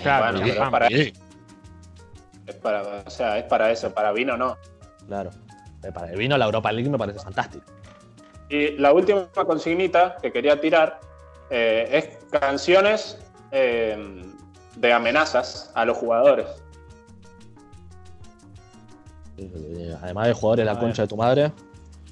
[0.02, 0.52] Claro, Bueno, sí.
[0.52, 0.88] pero es para,
[2.48, 4.56] es para, o sea, es para eso, para vino no.
[5.06, 5.30] Claro.
[5.82, 7.64] Eh, Para el vino la Europa League me parece fantástico.
[8.48, 11.00] Y la última consignita que quería tirar
[11.50, 13.18] eh, es canciones
[13.52, 14.22] eh,
[14.76, 16.46] de amenazas a los jugadores.
[20.02, 21.52] Además de jugadores la concha de tu madre.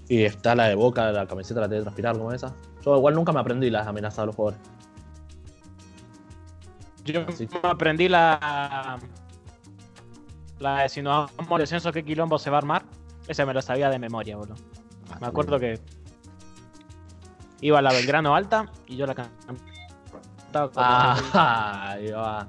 [0.08, 2.54] Y está la de boca, la camiseta la de transpirar como esa.
[2.84, 4.60] Yo igual nunca me aprendí las amenazas a los jugadores.
[7.04, 9.00] Yo me aprendí la.
[10.58, 12.84] La de si no vamos descenso, ¿qué quilombo se va a armar?
[13.28, 14.56] Esa me lo sabía de memoria, boludo.
[15.20, 15.80] Me acuerdo que.
[17.60, 19.58] Iba a la Belgrano alta y yo la cantaba.
[20.52, 22.48] con- Ah, ahí va.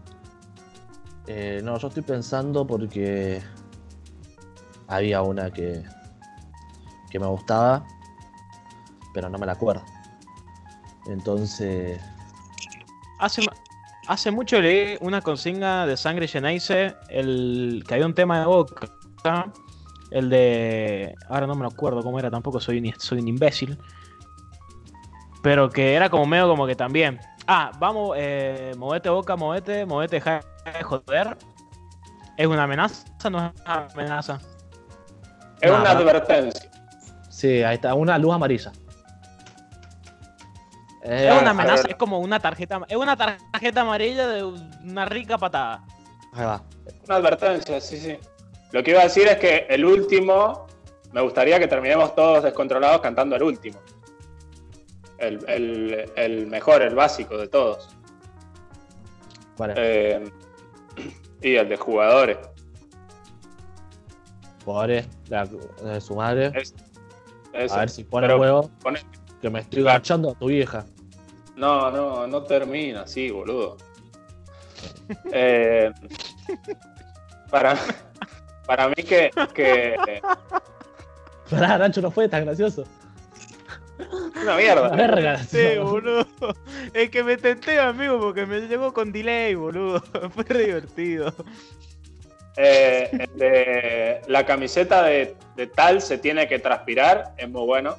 [1.28, 3.42] Eh, no, yo estoy pensando porque
[4.88, 5.84] había una que,
[7.10, 7.86] que me gustaba,
[9.14, 9.84] pero no me la acuerdo.
[11.08, 12.00] Entonces,
[13.20, 13.42] Hace,
[14.08, 19.52] hace mucho leí una consigna de Sangre Geneise, el que había un tema de boca,
[20.12, 21.16] el de...
[21.30, 23.78] Ahora no me acuerdo cómo era, tampoco soy un, soy un imbécil.
[25.44, 27.20] Pero que era como medio como que también...
[27.48, 31.38] Ah, vamos, eh, movete boca, movete, movete, deja de joder.
[32.36, 33.06] ¿Es una amenaza?
[33.30, 34.40] No es una amenaza.
[35.62, 36.70] Es una advertencia.
[37.30, 38.72] sí, ahí está, una luz amarilla.
[41.10, 42.82] Eh, Es una amenaza, es como una tarjeta...
[42.90, 45.84] Es una tarjeta amarilla de una rica patada.
[46.34, 46.62] Ahí va.
[47.08, 48.18] Una advertencia, sí, sí.
[48.72, 50.68] Lo que iba a decir es que el último,
[51.14, 53.80] me gustaría que terminemos todos descontrolados cantando el último.
[55.18, 57.90] El, el- el mejor, el básico de todos.
[59.58, 60.32] Vale, Eh,
[61.42, 62.38] y el de jugadores.
[64.66, 66.52] jugadores, la, de su madre.
[66.54, 66.76] Es-.
[67.72, 69.00] A ver si pone Pero huevo, pone-
[69.42, 70.86] que me estoy garchando a tu vieja.
[71.58, 73.78] No, no, no termina así, boludo.
[75.32, 75.90] Eh,
[77.50, 77.76] para,
[78.66, 79.96] para mí que, que
[81.50, 82.84] Pará, Nacho, no fue tan gracioso.
[84.42, 84.90] una mierda.
[84.90, 85.38] Una verga.
[85.44, 86.28] Sí, boludo.
[86.94, 90.02] Es que me tenté, amigo, porque me llegó con delay, boludo.
[90.36, 91.34] Fue re divertido.
[92.58, 97.96] Eh, el de la camiseta de, de tal se tiene que transpirar, es muy bueno.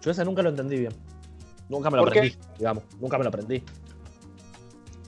[0.00, 1.03] Yo ese nunca lo entendí bien.
[1.68, 2.18] Nunca me lo ¿Por qué?
[2.20, 2.84] aprendí, digamos.
[3.00, 3.62] Nunca me lo aprendí.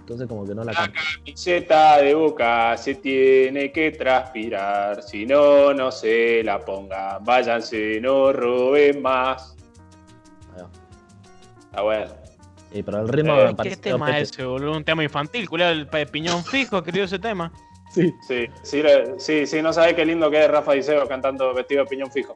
[0.00, 1.00] Entonces como que no la La canto.
[1.16, 7.24] camiseta de boca se tiene que transpirar, si no, no se la pongan.
[7.24, 9.56] Váyanse, no roben más.
[11.64, 12.12] Está bueno.
[12.72, 14.20] Y pero el ritmo Eh, me ¿Qué pareció tema pete.
[14.22, 14.72] es ese, boludo?
[14.76, 17.52] Un tema infantil, culiao, el piñón fijo, querido ese tema.
[17.90, 18.12] Sí.
[18.26, 18.82] Sí, sí,
[19.18, 22.34] sí, sí, no sabe qué lindo que es Rafa Diceo cantando vestido de piñón fijo.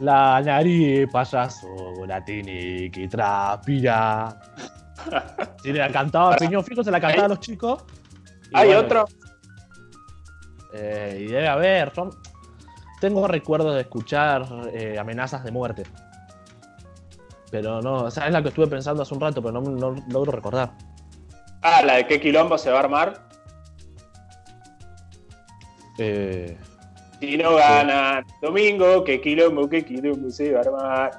[0.00, 1.68] La nariz, payaso,
[2.06, 4.38] la tiene que transpirar.
[5.62, 7.84] Si la cantaba Piñón Fijo, se la cantaba a los chicos.
[8.50, 9.04] Y Hay bueno, otro.
[10.74, 11.94] eh, y debe haber.
[11.94, 12.10] son-
[13.00, 15.82] Tengo recuerdos de escuchar eh, amenazas de muerte.
[17.50, 19.94] Pero no, o sea, es la que estuve pensando hace un rato, pero no, no
[20.08, 20.72] logro recordar.
[21.60, 23.28] Ah, la de qué quilombo se va a armar.
[25.98, 26.56] Eh,
[27.22, 31.10] Si no ganan domingo, qué quilombo, qué quilombo se va a armar.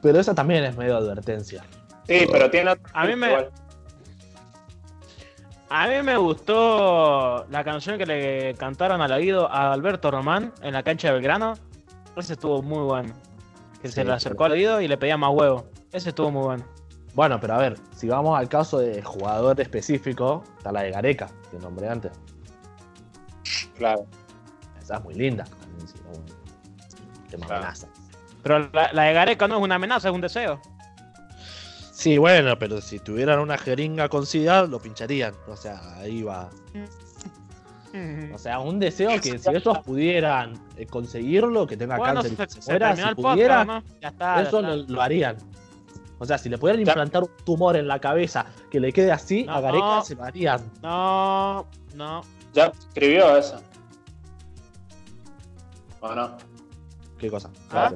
[0.00, 1.64] pero esa también es medio advertencia.
[2.06, 2.84] Sí, pero tiene otro.
[2.92, 3.50] A mí me- igual.
[5.68, 10.74] A mí me gustó la canción que le cantaron al oído a Alberto Román en
[10.74, 11.54] la cancha de Belgrano.
[12.16, 13.12] Ese estuvo muy bueno.
[13.80, 15.66] Que Sí, se le acercó pero- al oído y le pedía más huevo.
[15.92, 16.64] Ese estuvo muy bueno.
[17.14, 21.28] Bueno, pero a ver, si vamos al caso de jugador específico, está la de Gareca,
[21.50, 22.12] que nombré antes.
[23.82, 24.06] Claro.
[24.80, 25.44] Esa es muy linda.
[25.44, 27.54] también, si no, Claro.
[27.56, 27.88] amenaza.
[28.42, 30.60] Pero la, la de Gareca no es una amenaza, es un deseo.
[31.92, 35.34] Sí, bueno, pero si tuvieran una jeringa con SIDA, lo pincharían.
[35.48, 36.50] O sea, ahí va.
[38.34, 42.52] O sea, un deseo que si ellos pudieran eh, conseguirlo, que tenga Bueno, cáncer y
[42.54, 44.00] se, se terminó si el pudiera, podcast, ¿no?
[44.00, 44.36] Ya está.
[44.36, 44.76] ya eso está.
[44.76, 45.36] lo, lo harían.
[46.18, 46.90] O sea, si le pudieran Ya.
[46.92, 49.62] implantar un tumor en la cabeza que le quede así, a No.
[49.62, 50.60] Gareca se lo harían.
[50.82, 52.22] No, no.
[52.54, 53.60] Ya escribió eso.
[56.02, 56.36] ¿O no?
[57.18, 57.50] ¿Qué cosa?
[57.70, 57.92] Ah.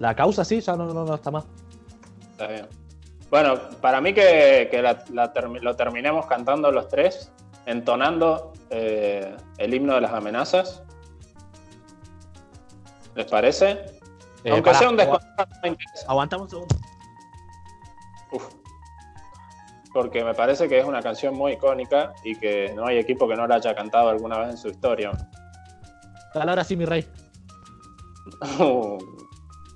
[0.00, 1.44] La causa sí, ya no, no, no está más.
[2.32, 2.68] Está bien.
[3.30, 5.04] Bueno, para mí que, que la-
[5.62, 7.32] lo terminemos cantando los tres,
[7.66, 10.82] entonando eh, el himno de las amenazas.
[13.14, 13.70] ¿Les parece?
[14.42, 16.06] Eh, Aunque pará, sea un interesa.
[16.08, 16.76] Aguantamos un segundo.
[18.32, 18.48] Uf.
[19.92, 23.36] Porque me parece que es una canción muy icónica y que no hay equipo que
[23.36, 25.12] no la haya cantado alguna vez en su historia.
[26.34, 27.08] Dale ahora sí, mi rey.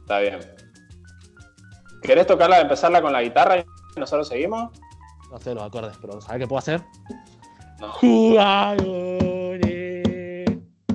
[0.01, 0.41] Está bien.
[2.03, 3.65] ¿Querés tocarla, empezarla con la guitarra y
[3.97, 4.71] nosotros seguimos?
[5.31, 6.83] No sé los acordes, pero ¿sabes qué puedo hacer?
[7.81, 7.93] No.
[7.93, 9.29] Jugadores.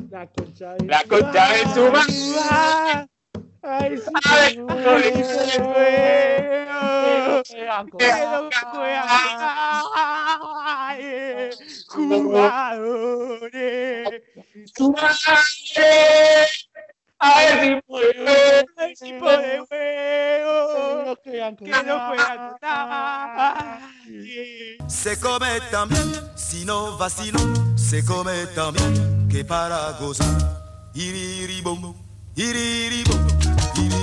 [0.09, 3.07] La concha de La concha de su madre.
[3.61, 4.11] Ay, sí.
[4.25, 4.57] Ay,
[7.97, 8.49] Quiero
[10.73, 11.51] que
[11.87, 13.51] jugadores.
[14.75, 16.47] ¡Su madre!
[17.19, 17.43] A
[17.87, 18.65] puede.
[18.89, 21.15] Equipo de juego.
[21.23, 21.41] Que
[21.85, 24.77] no juegan con nadie.
[24.87, 27.39] Se come también, si no vacilo,
[27.77, 30.27] se come también, que para gozar.
[30.93, 31.95] Iriribom,
[32.35, 33.25] iriribom,
[33.75, 34.02] iriribom.